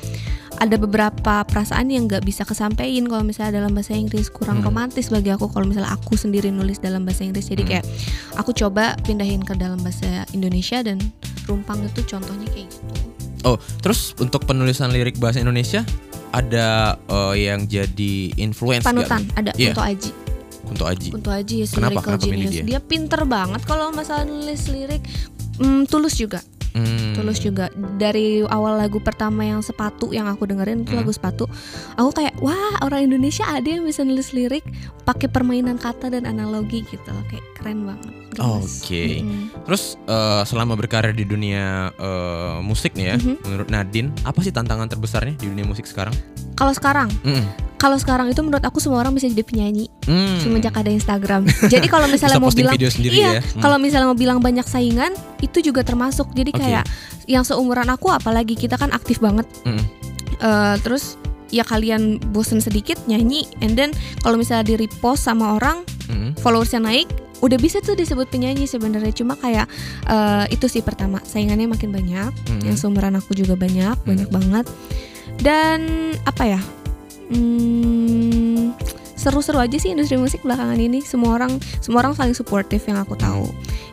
ada 0.56 0.78
beberapa 0.78 1.42
perasaan 1.42 1.90
yang 1.90 2.06
nggak 2.06 2.22
bisa 2.22 2.46
kesampaian 2.46 3.02
kalau 3.10 3.26
misalnya 3.26 3.60
dalam 3.60 3.74
bahasa 3.74 3.98
Inggris 3.98 4.30
kurang 4.30 4.62
Hmm. 4.62 4.70
romantis 4.70 5.10
bagi 5.10 5.34
aku 5.34 5.50
kalau 5.50 5.66
misalnya 5.66 5.90
aku 5.90 6.14
sendiri 6.14 6.54
nulis 6.54 6.78
dalam 6.78 7.02
bahasa 7.02 7.26
Inggris 7.26 7.50
jadi 7.50 7.64
Hmm. 7.66 7.70
kayak 7.76 7.86
aku 8.38 8.54
coba 8.54 8.94
pindahin 9.02 9.42
ke 9.42 9.58
dalam 9.58 9.82
bahasa 9.82 10.24
Indonesia 10.32 10.86
dan 10.86 11.02
rumpang 11.50 11.82
itu 11.82 12.06
contohnya 12.06 12.46
kayak 12.48 12.70
gitu 12.70 12.84
Oh, 13.42 13.58
terus 13.82 14.14
untuk 14.22 14.46
penulisan 14.46 14.94
lirik 14.94 15.18
bahasa 15.18 15.42
Indonesia 15.42 15.82
ada 16.32 16.68
eh, 16.98 17.36
yang 17.46 17.64
jadi 17.64 18.14
influence 18.36 18.82
nggak? 18.82 18.92
panutan 19.06 19.22
ada 19.36 19.52
Iya. 19.54 19.72
Kunto 19.72 19.84
Aji 19.84 20.12
Kunto 20.62 20.86
Aji. 20.88 21.10
Kunto 21.12 21.30
Aji 21.30 21.68
Kenapa? 21.68 22.00
lyrical 22.00 22.16
Kenapa 22.16 22.26
milih 22.26 22.38
genius. 22.48 22.54
dia? 22.54 22.64
Dia? 22.64 22.80
pinter 22.80 23.22
banget 23.24 23.62
kalau 23.66 23.92
masalah 23.92 24.24
nulis 24.24 24.72
lirik. 24.72 25.04
Hmm, 25.60 25.84
tulus 25.84 26.16
juga, 26.16 26.40
Hmm. 26.72 27.12
tulus 27.12 27.38
juga. 27.38 27.68
Dari 27.98 28.40
awal 28.42 28.80
lagu 28.80 28.98
pertama 28.98 29.44
yang 29.44 29.60
sepatu 29.60 30.10
yang 30.10 30.26
aku 30.26 30.48
dengerin 30.48 30.82
itu 30.82 30.96
Hmm. 30.96 31.04
lagu 31.04 31.12
sepatu, 31.12 31.44
aku 31.94 32.10
kayak 32.16 32.40
wah 32.40 32.80
orang 32.82 33.06
Indonesia 33.06 33.44
ada 33.44 33.68
yang 33.68 33.84
bisa 33.84 34.02
nulis 34.02 34.32
lirik 34.32 34.64
pakai 35.04 35.28
permainan 35.28 35.76
kata 35.76 36.08
dan 36.10 36.24
analogi 36.24 36.88
gitu, 36.88 37.12
kayak 37.28 37.44
keren 37.54 37.84
banget. 37.84 38.14
Oke. 38.38 39.20
Mm-mm. 39.20 39.52
Terus 39.64 40.00
eh, 40.02 40.44
selama 40.44 40.74
berkarir 40.74 41.12
di 41.12 41.24
dunia 41.24 41.92
eh, 41.92 42.58
musik 42.62 42.94
nih 42.94 43.06
ya, 43.06 43.16
Mhm. 43.16 43.36
menurut 43.42 43.68
Nadine, 43.68 44.10
apa 44.22 44.40
sih 44.40 44.50
tantangan 44.50 44.88
terbesarnya 44.88 45.36
di 45.36 45.48
dunia 45.48 45.64
musik 45.64 45.84
sekarang? 45.84 46.16
Kalau 46.54 46.72
sekarang, 46.72 47.10
Mm-mm. 47.22 47.44
kalau 47.76 47.98
sekarang 47.98 48.30
itu 48.30 48.40
menurut 48.40 48.62
aku 48.62 48.78
semua 48.78 49.02
orang 49.02 49.12
bisa 49.12 49.26
jadi 49.26 49.42
penyanyi 49.42 49.90
Hmm. 50.04 50.38
semenjak 50.40 50.72
ada 50.74 50.88
Instagram. 50.88 51.44
jadi 51.66 51.84
kalau 51.86 52.06
misalnya 52.14 52.38
mau 52.38 52.50
bilang 52.50 52.72
video 52.72 52.88
sendiri 52.88 53.16
iya, 53.16 53.32
ya. 53.34 53.42
Hmm. 53.42 53.60
kalau 53.60 53.78
misalnya 53.78 54.08
mau 54.08 54.16
bilang 54.16 54.38
banyak 54.38 54.64
saingan 54.64 55.12
itu 55.40 55.60
juga 55.60 55.82
termasuk. 55.82 56.30
Jadi 56.32 56.52
Oke. 56.52 56.62
kayak 56.62 56.86
yang 57.26 57.42
seumuran 57.42 57.90
aku 57.90 58.10
apalagi 58.10 58.54
kita 58.54 58.78
kan 58.78 58.90
aktif 58.90 59.18
banget. 59.18 59.50
Mm-mm. 59.64 59.82
Eh, 60.38 60.76
terus 60.80 61.18
ya 61.50 61.62
kalian 61.62 62.16
bosen 62.32 62.58
sedikit 62.58 62.96
nyanyi 63.06 63.44
and 63.60 63.76
then 63.76 63.92
kalau 64.20 64.40
misalnya 64.40 64.64
di 64.64 64.80
repost 64.80 65.26
sama 65.26 65.54
orang 65.54 65.84
Mm-mm. 66.08 66.32
followersnya 66.40 66.80
naik 66.80 67.12
udah 67.42 67.58
bisa 67.58 67.82
tuh 67.82 67.98
disebut 67.98 68.30
penyanyi 68.30 68.70
sebenarnya 68.70 69.12
cuma 69.12 69.34
kayak 69.36 69.66
eh, 70.06 70.46
itu 70.54 70.70
sih 70.70 70.86
pertama 70.86 71.20
saingannya 71.26 71.66
makin 71.66 71.90
banyak 71.90 72.32
Mm-mm. 72.48 72.64
yang 72.66 72.78
seumuran 72.78 73.18
aku 73.18 73.34
juga 73.34 73.58
banyak 73.58 73.98
banyak 74.06 74.30
banget. 74.30 74.66
Dan 75.42 76.14
apa 76.30 76.44
ya 76.46 76.62
hmm, 77.34 78.78
seru-seru 79.18 79.58
aja 79.58 79.78
sih 79.78 79.94
industri 79.94 80.22
musik 80.22 80.46
belakangan 80.46 80.78
ini. 80.78 81.02
Semua 81.02 81.38
orang 81.38 81.58
semua 81.82 82.06
orang 82.06 82.14
saling 82.14 82.38
suportif 82.38 82.86
yang 82.86 83.02
aku 83.02 83.18
tahu. 83.18 83.50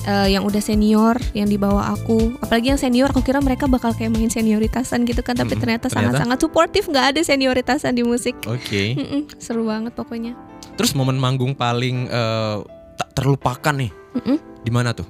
Eh, 0.08 0.36
yang 0.36 0.44
udah 0.44 0.60
senior 0.60 1.16
yang 1.32 1.48
di 1.48 1.56
bawah 1.60 1.92
aku. 1.92 2.36
Apalagi 2.40 2.72
yang 2.72 2.80
senior 2.80 3.12
aku 3.12 3.20
kira 3.24 3.40
mereka 3.40 3.68
bakal 3.68 3.92
kayak 3.92 4.12
main 4.12 4.32
senioritasan 4.32 5.04
gitu 5.04 5.20
kan 5.20 5.36
tapi 5.36 5.56
Mm-mm. 5.56 5.62
ternyata 5.64 5.86
sangat-sangat 5.92 6.38
suportif 6.40 6.88
nggak 6.88 7.16
ada 7.16 7.20
senioritasan 7.24 7.92
di 7.96 8.04
musik. 8.04 8.36
Oke. 8.48 8.96
Mm-mm, 8.96 9.40
seru 9.40 9.68
banget 9.68 9.92
pokoknya. 9.92 10.32
Terus 10.80 10.92
momen 10.96 11.16
manggung 11.20 11.52
paling 11.52 12.08
eh, 12.08 12.56
tak 12.98 13.14
terlupakan 13.14 13.74
nih. 13.74 13.90
Mm-mm. 14.18 14.36
Di 14.60 14.70
mana 14.70 14.90
tuh? 14.90 15.06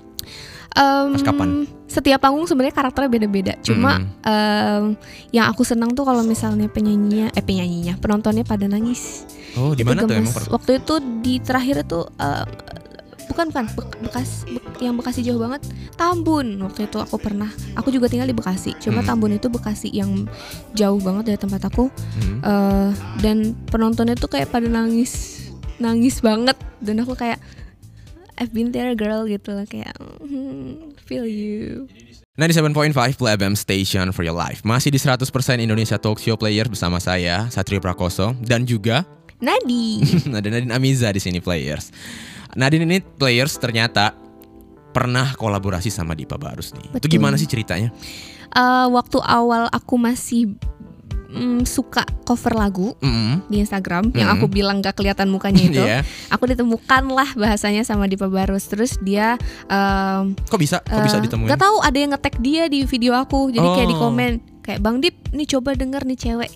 Em, 0.71 1.11
Pas 1.11 1.25
kapan? 1.25 1.65
Setiap 1.89 2.21
panggung 2.21 2.45
sebenarnya 2.45 2.77
karakternya 2.77 3.11
beda-beda. 3.11 3.53
Cuma 3.65 3.97
Mm. 3.97 4.07
em, 4.23 4.85
yang 5.33 5.49
aku 5.49 5.65
senang 5.65 5.91
tuh 5.91 6.05
kalau 6.05 6.21
misalnya 6.21 6.69
penyanyinya, 6.69 7.33
eh 7.33 7.41
penyanyinya, 7.41 7.97
penontonnya 7.97 8.45
pada 8.45 8.69
nangis. 8.69 9.25
Oh, 9.57 9.73
di 9.73 9.83
mana 9.83 10.05
tuh 10.05 10.15
emang? 10.15 10.31
Waktu 10.31 10.79
itu 10.79 10.95
di 11.19 11.41
terakhir 11.41 11.83
itu 11.83 12.05
em, 12.15 12.47
bukan 13.27 13.49
bukan 13.49 13.65
Bek- 13.71 13.99
bekas 14.03 14.45
Bek- 14.45 14.79
yang 14.79 14.95
Bekasi 14.95 15.21
jauh 15.21 15.37
banget, 15.37 15.65
Tambun. 15.97 16.61
Waktu 16.61 16.87
itu 16.87 16.97
aku 16.97 17.17
pernah, 17.17 17.49
aku 17.73 17.89
juga 17.89 18.07
tinggal 18.07 18.25
di 18.25 18.37
Bekasi. 18.37 18.77
Cuma 18.79 19.01
Hmm. 19.01 19.09
Tambun 19.09 19.33
itu 19.33 19.49
Bekasi 19.49 19.89
yang 19.91 20.29
jauh 20.73 21.01
banget 21.01 21.35
dari 21.35 21.39
tempat 21.39 21.65
aku. 21.65 21.89
Hmm. 21.89 22.39
Eh, 22.41 22.89
dan 23.19 23.37
penontonnya 23.67 24.15
tuh 24.15 24.29
kayak 24.29 24.49
pada 24.49 24.65
nangis, 24.65 25.43
nangis 25.77 26.21
banget. 26.21 26.55
Dan 26.79 27.03
aku 27.03 27.13
kayak 27.15 27.41
I've 28.39 28.55
been 28.55 28.71
there 28.71 28.95
girl 28.95 29.27
gitu 29.27 29.51
lah 29.51 29.67
kayak 29.67 29.99
hmm, 30.23 30.95
feel 31.03 31.27
you. 31.27 31.91
97.5 32.39 32.95
Play 33.19 33.35
FM 33.35 33.59
Station 33.59 34.15
for 34.15 34.23
your 34.23 34.39
life 34.39 34.63
Masih 34.63 34.95
di 34.95 34.99
100% 35.03 35.27
Indonesia 35.59 35.99
Talk 35.99 36.23
Show 36.23 36.39
Players 36.39 36.71
bersama 36.71 37.03
saya 37.03 37.51
Satrio 37.51 37.83
Prakoso 37.83 38.31
dan 38.47 38.63
juga 38.63 39.03
Nadi. 39.39 40.03
ada 40.39 40.49
Nadine 40.51 40.75
Amiza 40.75 41.15
di 41.15 41.23
sini 41.23 41.39
Players. 41.39 41.95
Nadine 42.59 42.87
ini 42.87 42.99
Players 42.99 43.55
ternyata 43.59 44.11
pernah 44.91 45.31
kolaborasi 45.39 45.95
sama 45.95 46.19
Dipa 46.19 46.35
Barus 46.35 46.75
nih. 46.75 46.91
Itu 46.91 47.07
Betul. 47.07 47.11
gimana 47.19 47.39
sih 47.39 47.47
ceritanya? 47.47 47.95
Eh, 48.51 48.87
waktu 48.91 49.19
awal 49.23 49.71
aku 49.71 49.95
masih 49.95 50.59
mm, 51.29 51.63
suka 51.63 52.03
cover 52.23 52.53
lagu 52.53 52.97
Mm-mm. 52.99 53.47
di 53.47 53.59
Instagram 53.59 54.11
yang 54.13 54.29
Mhm. 54.29 54.37
aku 54.37 54.47
bilang 54.47 54.77
gak 54.79 54.95
kelihatan 54.95 55.29
mukanya 55.29 55.63
itu, 55.63 55.79
Iya. 55.79 56.01
aku 56.29 56.45
ditemukan 56.47 57.05
lah 57.09 57.29
bahasanya 57.35 57.83
sama 57.83 58.05
Dipa 58.05 58.27
Barus. 58.27 58.65
Terus 58.65 58.97
dia 58.99 59.37
em, 59.67 60.33
Kok 60.35 60.57
bisa? 60.57 60.81
Kok 60.81 61.03
bisa 61.03 61.19
eh, 61.19 61.25
ditemuin? 61.25 61.49
Gak 61.49 61.61
tahu 61.61 61.77
ada 61.79 61.97
yang 61.97 62.11
nge-tag 62.13 62.37
dia 62.39 62.65
di 62.67 62.83
video 62.83 63.13
aku. 63.13 63.49
Jadi 63.51 63.67
kayak 63.67 63.89
di 63.89 63.95
Oh. 63.95 64.03
komen 64.03 64.31
kayak 64.61 64.81
Bang 64.81 65.01
Dip, 65.01 65.17
nih 65.31 65.49
coba 65.49 65.73
denger 65.73 66.05
nih 66.05 66.19
cewek 66.19 66.51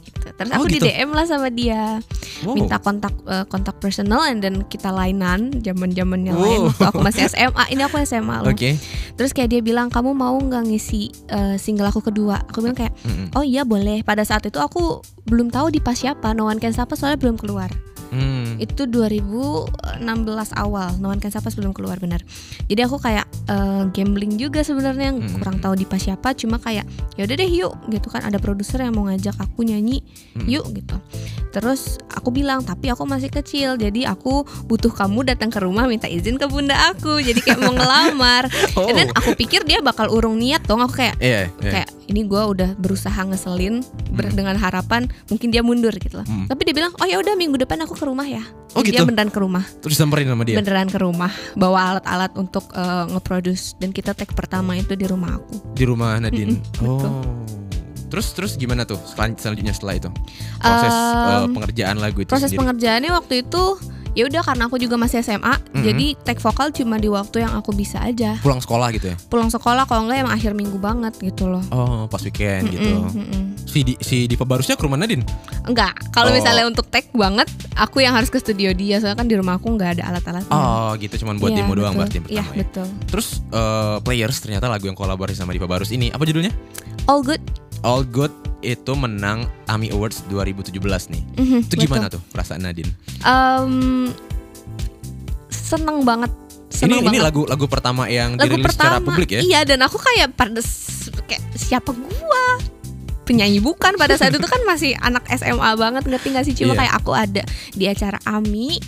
Terus 0.44 0.54
Oh, 0.54 0.58
aku 0.60 0.66
gitu. 0.70 0.84
di 0.84 0.90
DM 0.90 1.10
lah 1.10 1.24
sama 1.24 1.48
dia, 1.48 2.00
Wow. 2.42 2.54
minta 2.54 2.76
kontak 2.76 3.14
eh, 3.22 3.44
kontak 3.46 3.78
personal 3.78 4.26
and 4.26 4.40
then 4.40 4.66
kita 4.66 4.90
lainan 4.90 5.54
zaman-zamannya 5.58 6.34
Wow. 6.34 6.42
lain 6.42 6.60
waktu 6.68 6.84
aku 6.84 6.98
masih 7.00 7.22
SMA. 7.26 7.64
Ini 7.70 7.82
aku 7.86 7.96
SMA 8.02 8.42
loh. 8.42 8.50
Oke. 8.50 8.74
Terus 9.14 9.30
kayak 9.30 9.50
dia 9.50 9.60
bilang, 9.60 9.86
"Kamu 9.86 10.10
mau 10.10 10.34
nggak 10.34 10.66
ngisi 10.66 11.02
eh, 11.28 11.54
single 11.56 11.86
aku 11.86 12.02
kedua?" 12.02 12.42
Aku 12.48 12.60
bilang 12.60 12.74
kayak 12.74 12.92
Mm-mm. 13.02 13.30
Oh 13.32 13.42
iya 13.42 13.62
boleh. 13.62 14.02
Pada 14.02 14.22
saat 14.22 14.42
itu 14.42 14.56
aku 14.56 14.98
belum 15.24 15.48
tahu 15.48 15.70
Dipa 15.70 15.92
siapa, 15.92 16.32
No 16.32 16.46
One 16.46 16.58
Can 16.58 16.72
Sapa 16.72 16.92
soalnya 16.92 17.16
belum 17.16 17.36
keluar. 17.36 17.70
Hmm. 18.12 18.60
Itu 18.60 18.84
2016 18.84 20.04
awal, 20.52 21.00
No 21.00 21.08
One 21.08 21.16
Can 21.16 21.32
Sapa 21.32 21.48
belum 21.48 21.72
keluar 21.72 21.96
benar. 21.96 22.20
Jadi 22.68 22.80
aku 22.84 23.00
kayak 23.00 23.24
eh, 23.48 23.82
gambling 23.90 24.36
juga 24.36 24.60
sebenarnya, 24.60 25.16
Mm-mm. 25.16 25.40
kurang 25.40 25.58
tahu 25.58 25.72
Dipa 25.74 25.96
siapa, 25.96 26.36
cuma 26.36 26.60
kayak 26.60 26.84
ya 27.16 27.24
udah 27.24 27.36
deh 27.36 27.48
yuk 27.48 27.72
gitu 27.88 28.12
kan 28.12 28.22
ada 28.22 28.36
produser 28.36 28.84
yang 28.84 28.92
mau 28.92 29.08
ngajak 29.08 29.34
aku 29.40 29.64
nyanyi, 29.64 30.04
Mm. 30.36 30.46
yuk 30.46 30.64
gitu. 30.72 30.96
Terus 31.52 32.00
aku 32.08 32.32
bilang, 32.32 32.64
tapi 32.64 32.88
aku 32.88 33.04
masih 33.04 33.28
kecil, 33.28 33.76
jadi 33.76 34.08
aku 34.08 34.44
butuh 34.64 34.88
kamu 34.88 35.24
datang 35.28 35.52
ke 35.52 35.60
rumah 35.60 35.84
minta 35.84 36.08
izin 36.08 36.36
ke 36.36 36.48
bunda 36.48 36.76
aku, 36.92 37.20
jadi 37.20 37.36
kayak 37.40 37.60
mau 37.60 37.72
ngelamar. 37.72 38.44
Oh. 38.72 38.88
Dan 38.88 39.12
aku 39.12 39.36
pikir 39.36 39.68
dia 39.68 39.84
bakal 39.84 40.08
urung 40.08 40.40
niat 40.40 40.64
dong, 40.64 40.80
aku 40.80 41.04
kayak 41.04 41.20
Iya, 41.20 41.52
iya. 41.60 41.70
kayak 41.76 41.88
ini 42.04 42.22
gue 42.22 42.38
udah 42.38 42.74
berusaha 42.74 43.20
ngeselin 43.22 43.80
ber- 44.08 44.24
Hmm. 44.24 44.36
dengan 44.36 44.54
harapan 44.54 45.06
mungkin 45.26 45.48
dia 45.48 45.60
mundur 45.60 45.92
gitu 45.92 46.16
loh. 46.16 46.24
Hmm. 46.24 46.46
Tapi 46.46 46.62
dia 46.64 46.74
bilang 46.74 46.92
oh 46.94 47.04
ya 47.04 47.16
udah 47.16 47.32
minggu 47.32 47.56
depan 47.56 47.80
aku 47.80 47.92
ke 47.92 48.04
rumah 48.04 48.24
ya. 48.24 48.42
Oh, 48.72 48.80
Jadi 48.80 48.90
gitu? 48.90 48.98
Dia 48.98 49.06
beneran 49.06 49.28
ke 49.28 49.36
rumah, 49.36 49.64
Terus 49.78 49.92
disamperin 49.92 50.24
sama 50.26 50.42
dia. 50.42 50.56
beneran 50.56 50.86
ke 50.86 50.96
rumah, 50.96 51.28
bawa 51.54 51.78
alat-alat 51.92 52.32
untuk 52.34 52.64
eh, 52.70 53.04
nge-produce 53.10 53.76
dan 53.76 53.90
kita 53.90 54.12
take 54.12 54.32
pertama 54.32 54.74
itu 54.74 54.92
di 54.92 55.04
rumah 55.04 55.36
aku. 55.36 55.60
Di 55.72 55.84
rumah 55.84 56.16
Nadine. 56.16 56.56
Mm-mm, 56.56 56.80
oh. 56.80 56.96
betul. 56.96 57.12
Terus 58.08 58.26
terus 58.30 58.52
gimana 58.54 58.82
tuh 58.82 59.00
selan- 59.06 59.34
selanjutnya 59.34 59.72
setelah 59.72 59.96
itu? 59.96 60.10
Proses 60.58 60.92
Um, 60.92 61.52
pengerjaan 61.54 61.96
lagu 61.96 62.18
itu 62.18 62.28
Proses 62.28 62.48
sendiri. 62.48 62.60
pengerjaannya 62.60 63.10
waktu 63.10 63.34
itu 63.42 63.62
ya 64.12 64.24
udah 64.24 64.42
karena 64.42 64.66
aku 64.66 64.76
juga 64.76 64.94
masih 64.94 65.20
SMA, 65.20 65.54
Mhm. 65.70 65.82
jadi 65.82 66.06
take 66.22 66.38
vokal 66.38 66.68
cuma 66.70 66.96
di 66.96 67.06
waktu 67.06 67.40
yang 67.40 67.52
aku 67.52 67.70
bisa 67.70 67.98
aja. 67.98 68.36
Pulang 68.38 68.58
sekolah 68.58 68.88
gitu 68.90 69.08
ya? 69.08 69.16
Pulang 69.26 69.48
sekolah 69.48 69.84
kalau 69.84 70.04
enggak 70.04 70.20
emang 70.20 70.34
akhir 70.34 70.52
minggu 70.52 70.76
banget 70.76 71.14
gitu 71.18 71.46
loh. 71.46 71.64
Oh, 71.68 72.04
pas 72.06 72.20
weekend 72.20 72.68
gitu. 72.68 72.84
Mm-mm, 72.84 73.08
mm-mm. 73.10 73.44
Si 73.62 73.80
di, 73.82 73.94
si 73.98 74.24
Dipa 74.26 74.42
Barusnya 74.42 74.74
ke 74.74 74.82
rumah 74.82 74.96
Nadine? 74.96 75.24
Enggak, 75.64 75.96
kalau 76.10 76.28
Oh. 76.28 76.34
misalnya 76.34 76.64
untuk 76.64 76.86
take 76.86 77.08
banget, 77.10 77.48
aku 77.74 77.98
yang 77.98 78.12
harus 78.12 78.28
ke 78.28 78.36
studio 78.36 78.70
dia 78.70 78.98
soalnya 78.98 79.16
kan 79.16 79.26
di 79.26 79.34
rumah 79.34 79.56
aku 79.56 79.68
nggak 79.70 79.96
ada 79.96 80.12
alat-alatnya. 80.12 80.52
Oh 80.52 80.92
gitu, 80.94 81.14
cuman 81.18 81.36
buat 81.36 81.50
Iya, 81.50 81.58
demo 81.58 81.72
doang 81.72 81.92
betul. 81.92 81.98
berarti 81.98 82.14
yang 82.14 82.26
Iya 82.26 82.32
pertama 82.38 82.52
ya. 82.52 82.60
betul. 82.60 82.86
Terus 83.08 83.28
eh, 83.50 83.96
Players 84.02 84.36
ternyata 84.38 84.66
lagu 84.66 84.84
yang 84.84 84.94
kolaborasi 84.94 85.34
sama 85.34 85.52
Dipa 85.52 85.64
Barus 85.64 85.88
ini 85.88 86.08
apa 86.08 86.22
judulnya? 86.22 86.52
All 87.04 87.20
good. 87.20 87.40
All 87.82 88.02
Good 88.02 88.30
itu 88.60 88.92
menang 88.92 89.50
AMI 89.66 89.90
Awards 89.90 90.22
2017 90.26 90.78
nih. 91.08 91.22
Mhm, 91.34 91.58
Itu 91.62 91.74
betul. 91.74 91.82
gimana 91.82 92.06
tuh 92.06 92.22
perasaan 92.28 92.62
Nadine? 92.62 92.94
Em, 93.20 94.14
seneng 95.48 96.02
banget. 96.02 96.30
Ini 96.72 96.88
Seneng 96.88 96.98
ini 97.00 97.08
banget. 97.12 97.22
lagu 97.24 97.42
lagu 97.44 97.66
pertama 97.66 98.06
yang 98.06 98.34
Lagu 98.34 98.48
dirilis 98.48 98.70
secara 98.70 98.96
pertama. 98.96 99.06
publik 99.08 99.28
ya? 99.30 99.40
Iya 99.40 99.60
dan 99.64 99.82
aku 99.82 99.98
kayak 99.98 100.32
pada 100.32 100.62
kayak 101.24 101.42
siapa 101.54 101.90
gua? 101.90 102.46
penyanyi 103.22 103.62
bukan 103.62 103.94
pada 103.94 104.18
saat 104.18 104.34
itu 104.34 104.42
kan 104.42 104.58
masih 104.66 104.98
anak 104.98 105.22
SMA 105.30 105.78
banget 105.78 106.02
ngerti 106.04 106.34
gak 106.34 106.42
sih 106.42 106.54
cuma 106.54 106.74
Iya. 106.74 106.78
kayak 106.82 106.94
aku 106.98 107.12
ada 107.14 107.42
di 107.70 107.86
acara 107.86 108.18
AMI 108.20 108.82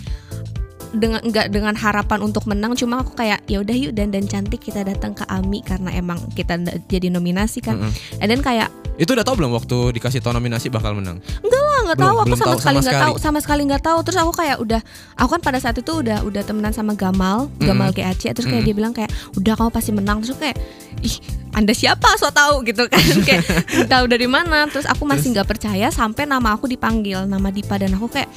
dengan 0.91 1.23
nggak 1.23 1.47
dengan 1.49 1.71
harapan 1.73 2.19
untuk 2.19 2.43
menang 2.43 2.75
cuma 2.75 2.99
aku 2.99 3.15
kayak 3.15 3.39
ya 3.45 3.59
udah 3.59 3.71
yuk 3.73 3.91
dan 3.91 4.11
dan 4.11 4.27
cantik 4.27 4.59
kita 4.59 4.83
datang 4.83 5.11
ke 5.11 5.23
AMI 5.23 5.59
karena 5.61 5.87
emang 5.93 6.19
kita 6.31 6.59
jadi 6.85 7.07
nominasi 7.09 7.59
kan 7.59 7.79
Mm-mm. 7.79 7.95
and 8.19 8.27
then 8.27 8.43
kayak 8.43 8.67
Itu 8.95 9.11
udah 9.11 9.21
tau 9.21 9.35
belum 9.35 9.51
waktu 9.51 9.77
dikasih 9.93 10.19
tau 10.19 10.31
nominasi 10.31 10.67
bakal 10.67 10.93
menang? 10.93 11.19
enggak 11.37 11.61
lah 11.61 11.79
nggak 11.83 11.97
Belum- 11.97 12.07
tahu. 12.07 12.17
Aku 12.17 12.29
sama 12.31 12.45
tahu 12.45 12.55
sekali 12.55 12.55
sama 12.55 12.71
nggak 12.77 12.85
sekali. 12.87 13.03
tahu 13.05 13.15
sama 13.19 13.39
sekali 13.39 13.61
nggak 13.65 13.83
tahu. 13.83 13.97
Terus 14.01 14.17
aku 14.17 14.31
kayak 14.33 14.57
udah 14.57 14.81
aku 15.15 15.29
kan 15.29 15.41
pada 15.41 15.57
saat 15.57 15.75
itu 15.75 15.91
udah 15.93 16.17
udah 16.21 16.41
temenan 16.41 16.71
sama 16.71 16.91
Gamal 16.93 17.51
Gamal 17.57 17.91
GAC 17.91 18.31
terus 18.31 18.45
kayak 18.45 18.61
Mm. 18.61 18.67
dia 18.67 18.75
bilang 18.75 18.93
kayak 18.93 19.07
udah 19.35 19.53
kamu 19.53 19.69
pasti 19.69 19.91
menang. 19.91 20.17
Terus 20.19 20.31
aku 20.31 20.41
kayak 20.41 20.57
ih 21.01 21.15
anda 21.51 21.71
siapa? 21.71 22.07
So 22.15 22.27
tahu 22.29 22.63
gitu 22.63 22.83
kan. 22.85 22.99
Kayak 23.27 23.43
tahu 23.85 24.05
dari 24.05 24.25
mana. 24.25 24.67
Terus 24.67 24.83
aku 24.83 25.03
masih 25.03 25.31
nggak 25.31 25.47
percaya 25.49 25.87
sampai 25.89 26.23
nama 26.23 26.51
aku 26.51 26.63
dipanggil 26.65 27.23
nama 27.23 27.47
Dipa 27.47 27.75
dan 27.75 27.91
aku 27.91 28.07
kayak 28.09 28.27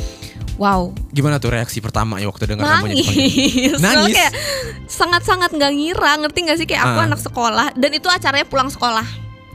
wow. 0.55 0.91
Gimana 1.11 1.39
tuh 1.39 1.51
reaksi 1.51 1.79
pertama 1.79 2.19
ya 2.19 2.27
waktu 2.27 2.47
dengar 2.49 2.67
namanya 2.69 2.95
dipanggil? 2.95 3.75
nangis. 3.85 4.11
Kayak 4.13 4.33
sangat-sangat 4.87 5.51
nggak 5.51 5.73
ngira 5.73 6.13
ngerti 6.17 6.39
nggak 6.41 6.57
sih? 6.57 6.67
Kayak 6.67 6.83
aku 6.85 6.99
Ah. 7.01 7.07
anak 7.07 7.21
sekolah 7.21 7.67
dan 7.75 7.91
itu 7.91 8.07
acaranya 8.07 8.43
pulang 8.45 8.67
sekolah 8.69 9.07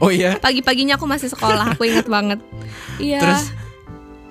Oh 0.04 0.12
iya. 0.12 0.36
pagi-paginya 0.36 1.00
aku 1.00 1.08
masih 1.08 1.32
sekolah 1.32 1.72
aku 1.72 1.88
inget 1.88 2.04
banget 2.06 2.38
iya 3.00 3.20
Terus 3.24 3.42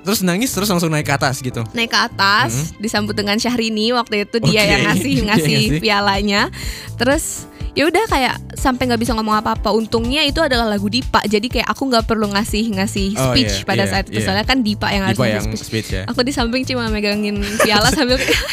terus 0.04 0.20
nangis 0.20 0.52
terus 0.52 0.68
langsung 0.68 0.92
naik 0.92 1.08
ke 1.08 1.16
atas 1.16 1.40
gitu. 1.40 1.64
naik 1.72 1.88
ke 1.88 2.00
atas 2.00 2.76
disambut 2.76 3.16
dengan 3.16 3.40
Syahrini 3.40 3.96
waktu 3.96 4.28
itu 4.28 4.36
dia 4.44 4.68
yang 4.68 4.92
ngasih 4.92 5.16
ngasih 5.32 5.60
ngasih. 5.72 5.80
pialanya 5.80 6.52
terus 7.00 7.48
ya 7.72 7.88
udah 7.88 8.04
kayak 8.06 8.36
sampai 8.54 8.86
nggak 8.86 9.00
bisa 9.02 9.16
ngomong 9.16 9.40
apa-apa 9.40 9.72
untungnya 9.74 10.22
itu 10.28 10.44
adalah 10.44 10.68
lagu 10.68 10.92
Dipa 10.92 11.24
jadi 11.24 11.48
kayak 11.48 11.68
aku 11.72 11.88
nggak 11.90 12.06
perlu 12.06 12.30
ngasih 12.36 12.76
ngasih 12.76 13.16
Oh, 13.16 13.32
speech 13.32 13.64
iya, 13.64 13.66
pada 13.66 13.84
iya, 13.88 13.92
saat 13.96 14.06
itu 14.12 14.20
iya. 14.20 14.26
soalnya 14.28 14.46
kan 14.46 14.60
Dipa 14.62 14.88
yang 14.92 15.04
harus 15.08 15.18
Dipa 15.18 15.28
yang 15.32 15.44
speech 15.48 15.64
speech 15.66 15.90
ya. 15.96 16.04
aku 16.06 16.20
di 16.22 16.36
samping 16.36 16.68
cuma 16.68 16.92
megangin 16.92 17.40
piala 17.64 17.88
sambil 17.96 18.20
kayak 18.20 18.44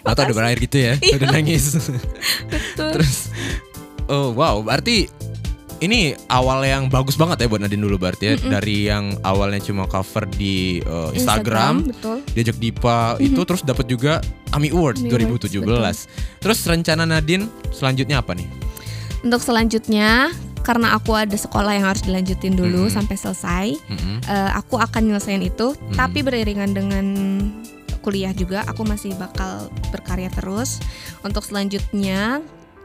Atau 0.00 0.24
udah 0.26 0.34
berair 0.34 0.56
gitu 0.56 0.80
ya. 0.80 0.94
Iya. 0.96 1.20
Udah 1.20 1.28
nangis. 1.28 1.76
Betul. 2.48 2.90
terus 2.98 3.28
oh 4.08 4.32
wow, 4.32 4.58
berarti 4.64 5.06
ini 5.80 6.12
awal 6.28 6.60
yang 6.60 6.86
bagus 6.86 7.16
banget 7.16 7.40
ya 7.40 7.46
buat 7.48 7.60
Nadine 7.60 7.80
dulu 7.80 7.96
berarti 7.96 8.24
ya 8.24 8.34
dari 8.36 8.86
yang 8.86 9.16
awalnya 9.20 9.58
cuma 9.58 9.84
cover 9.84 10.28
di 10.28 10.84
uh, 10.84 11.08
Instagram, 11.10 11.88
betul 11.88 12.20
diajak 12.32 12.56
Dipa 12.56 13.16
itu 13.16 13.40
terus 13.42 13.64
dapat 13.64 13.88
juga 13.88 14.20
AMI 14.52 14.68
Awards 14.70 15.00
AMI 15.00 15.24
Awards, 15.24 15.48
2017. 15.48 16.42
Terus 16.42 16.58
rencana 16.64 17.04
Nadine 17.04 17.48
selanjutnya 17.70 18.20
apa 18.20 18.36
nih? 18.36 18.48
untuk 19.20 19.44
selanjutnya 19.44 20.32
karena 20.64 20.96
aku 20.96 21.12
ada 21.12 21.36
sekolah 21.36 21.76
yang 21.76 21.84
harus 21.84 22.00
dilanjutin 22.00 22.56
dulu 22.56 22.88
Mm. 22.88 22.92
sampai 22.92 23.16
selesai 23.16 23.66
Mm-mm. 23.76 24.16
eh, 24.24 24.50
aku 24.56 24.80
akan 24.80 25.12
nyelesain 25.12 25.40
itu 25.40 25.76
tapi 25.92 26.20
beriringan 26.20 26.72
dengan 26.72 27.04
kuliah 28.00 28.32
juga 28.32 28.64
aku 28.64 28.80
masih 28.80 29.12
bakal 29.16 29.68
berkarya 29.92 30.32
terus 30.32 30.80
untuk 31.20 31.44
selanjutnya 31.44 32.40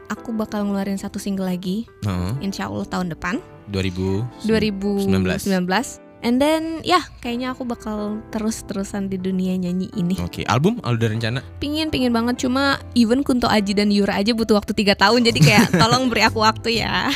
aku 0.08 0.32
bakal 0.32 0.64
ngeluarin 0.66 0.98
satu 0.98 1.18
single 1.18 1.46
lagi 1.46 1.86
Heeh, 2.02 2.32
insya 2.42 2.70
Allah 2.70 2.86
tahun 2.86 3.12
depan. 3.12 3.42
2000 3.70 4.46
2019 4.46 6.05
and 6.24 6.40
then 6.40 6.80
ya 6.84 7.00
kayaknya 7.20 7.52
aku 7.52 7.66
bakal 7.68 8.20
terus-terusan 8.32 9.12
di 9.12 9.20
dunia 9.20 9.56
nyanyi 9.56 9.90
ini 9.96 10.16
Oke, 10.22 10.46
album 10.48 10.80
ada 10.80 11.08
rencana? 11.08 11.40
pingin 11.58 11.92
pingin 11.92 12.14
banget 12.14 12.46
cuma 12.46 12.80
even 12.96 13.20
Kunto 13.26 13.50
Aji 13.50 13.76
dan 13.76 13.92
Yura 13.92 14.16
aja 14.20 14.32
butuh 14.32 14.56
waktu 14.56 14.72
tiga 14.72 14.96
tahun 14.96 15.26
jadi 15.26 15.38
kayak 15.42 15.66
tolong 15.82 16.08
beri 16.08 16.22
aku 16.24 16.40
waktu 16.40 16.80
ya 16.80 17.10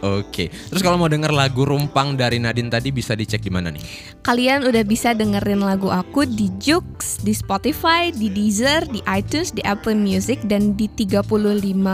Oke. 0.00 0.48
Terus 0.48 0.80
kalau 0.80 0.96
mau 0.96 1.12
denger 1.12 1.28
lagu 1.28 1.64
Rumpang 1.64 2.16
dari 2.16 2.40
Nadine 2.40 2.72
tadi 2.72 2.88
bisa 2.88 3.12
dicek 3.12 3.44
di 3.44 3.52
mana 3.52 3.68
nih? 3.68 3.84
Kalian 4.24 4.64
udah 4.64 4.80
bisa 4.84 5.12
dengerin 5.12 5.60
lagu 5.60 5.92
aku 5.92 6.24
di 6.24 6.48
Joox, 6.56 7.20
di 7.20 7.36
Spotify, 7.36 8.08
di 8.08 8.32
Deezer, 8.32 8.88
di 8.88 9.04
iTunes, 9.04 9.52
di 9.52 9.60
Apple 9.60 9.96
Music 9.96 10.40
dan 10.48 10.72
di 10.72 10.88
35 10.88 11.28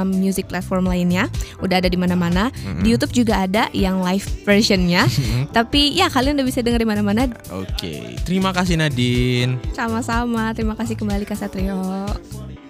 music 0.06 0.46
platform 0.46 0.86
lainnya. 0.86 1.26
Udah 1.62 1.82
ada 1.82 1.90
di 1.90 1.98
mana-mana. 1.98 2.54
Di 2.82 2.94
YouTube 2.94 3.14
juga 3.14 3.42
ada 3.42 3.66
yang 3.74 4.02
live 4.02 4.26
versionnya. 4.46 5.06
Tapi 5.56 5.98
ya 5.98 6.06
kalian 6.06 6.25
udah 6.34 6.46
bisa 6.46 6.64
denger 6.64 6.82
di 6.82 6.88
mana-mana. 6.88 7.30
Oke. 7.54 8.18
Terima 8.26 8.50
kasih 8.50 8.80
Nadine. 8.80 9.62
Sama-sama. 9.76 10.50
Terima 10.56 10.74
kasih 10.74 10.98
kembali 10.98 11.22
Kak 11.22 11.38
Satrio. 11.38 12.10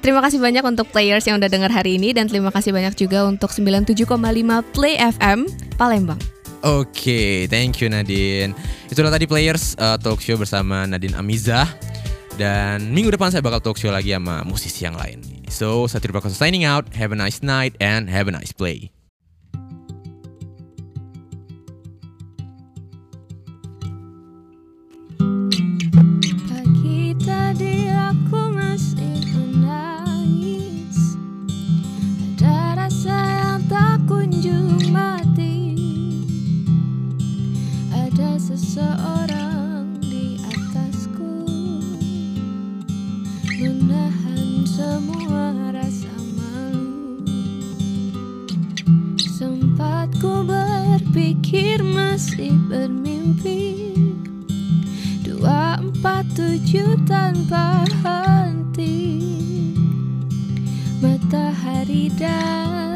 Terima 0.05 0.21
kasih 0.21 0.39
banyak 0.39 0.63
untuk 0.63 0.93
players 0.93 1.25
yang 1.25 1.41
udah 1.41 1.49
denger 1.49 1.73
hari 1.73 1.97
ini 1.97 2.13
dan 2.13 2.29
terima 2.29 2.53
kasih 2.53 2.71
banyak 2.71 2.95
juga 2.95 3.25
untuk 3.25 3.51
97,5 3.51 3.97
Play 4.77 5.01
FM 5.01 5.49
Palembang. 5.81 6.21
Oke, 6.67 7.47
thank 7.49 7.81
you 7.81 7.89
Nadine. 7.89 8.53
Itulah 8.91 9.11
tadi 9.11 9.25
Players 9.25 9.79
uh, 9.79 9.97
Talk 9.99 10.19
Show 10.19 10.37
bersama 10.37 10.85
Nadine 10.85 11.15
Amizah. 11.15 11.67
Dan 12.37 12.93
minggu 12.93 13.09
depan 13.17 13.33
saya 13.33 13.41
bakal 13.41 13.65
talk 13.65 13.81
show 13.81 13.89
lagi 13.89 14.13
sama 14.13 14.45
musisi 14.45 14.85
yang 14.85 14.93
lain. 14.93 15.25
So, 15.49 15.89
Satria 15.89 16.13
Prakoso 16.13 16.37
signing 16.37 16.69
out. 16.69 16.85
Have 16.93 17.17
a 17.17 17.19
nice 17.19 17.41
night 17.41 17.73
and 17.81 18.13
have 18.13 18.29
a 18.29 18.33
nice 18.33 18.53
play. 18.53 18.93
Menahan 43.57 44.69
semua 44.69 45.73
rasa 45.73 46.13
malu. 46.37 47.25
Sempat 49.17 50.13
ku 50.21 50.45
berpikir 50.45 51.81
masih 51.81 52.53
bermimpi. 52.69 53.97
Dua 55.25 55.81
empat 55.81 56.29
tujuh 56.37 57.01
tanpa 57.09 57.89
henti. 58.05 59.25
Matahari 61.01 62.13
dan 62.13 62.96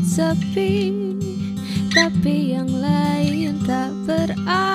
sepi 0.00 0.88
Tapi 1.92 2.56
yang 2.56 2.72
lain 2.72 3.60
tak 3.68 3.92
berarti 4.08 4.71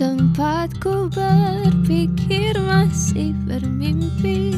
Sempat 0.00 0.80
ku 0.80 1.12
berpikir 1.12 2.56
masih 2.56 3.36
bermimpi. 3.44 4.56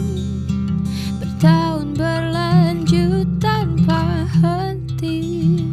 Bertahun 1.18 1.98
berlanjut 1.98 3.26
tanpa 3.42 4.22
henti. 4.38 5.66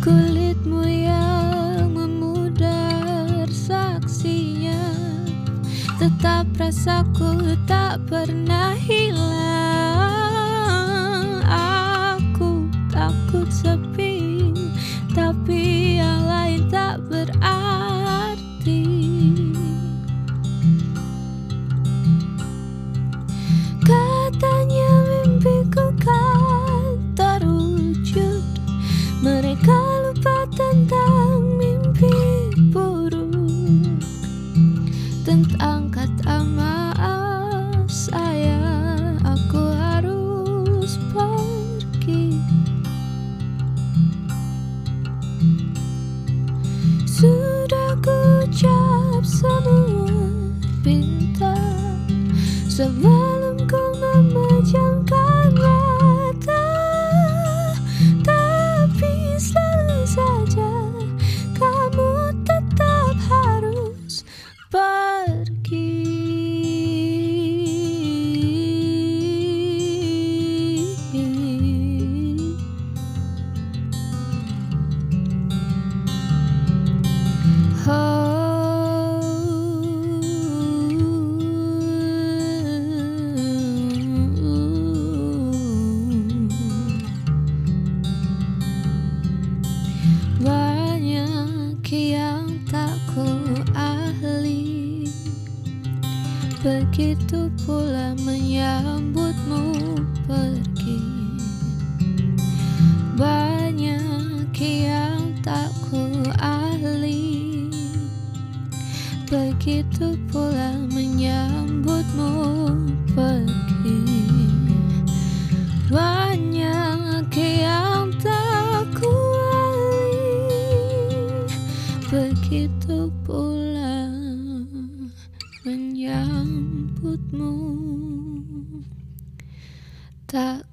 Kulitmu 0.00 0.80
yang 0.80 1.92
memudar 1.92 3.44
saksinya. 3.52 4.96
Tetap 6.00 6.48
rasaku 6.56 7.52
tak 7.68 8.00
pernah 8.08 8.72
hilang 8.80 9.57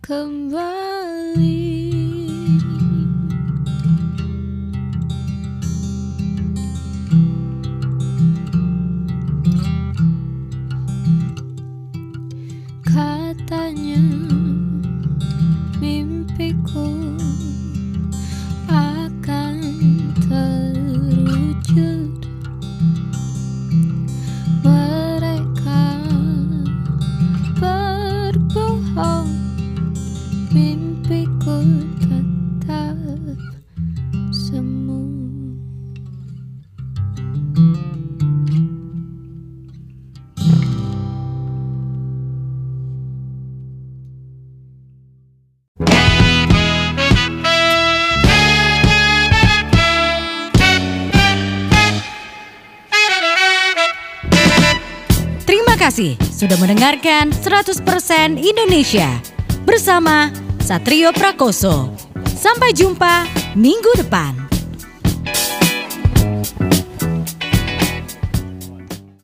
come 0.06 0.54
on. 0.54 0.75
kasih 55.96 56.20
sudah 56.28 56.60
mendengarkan 56.60 57.32
100% 57.32 57.80
Indonesia 58.36 59.08
bersama 59.64 60.28
Satrio 60.60 61.16
Prakoso. 61.16 61.88
Sampai 62.36 62.76
jumpa 62.76 63.24
minggu 63.56 64.04
depan. 64.04 64.45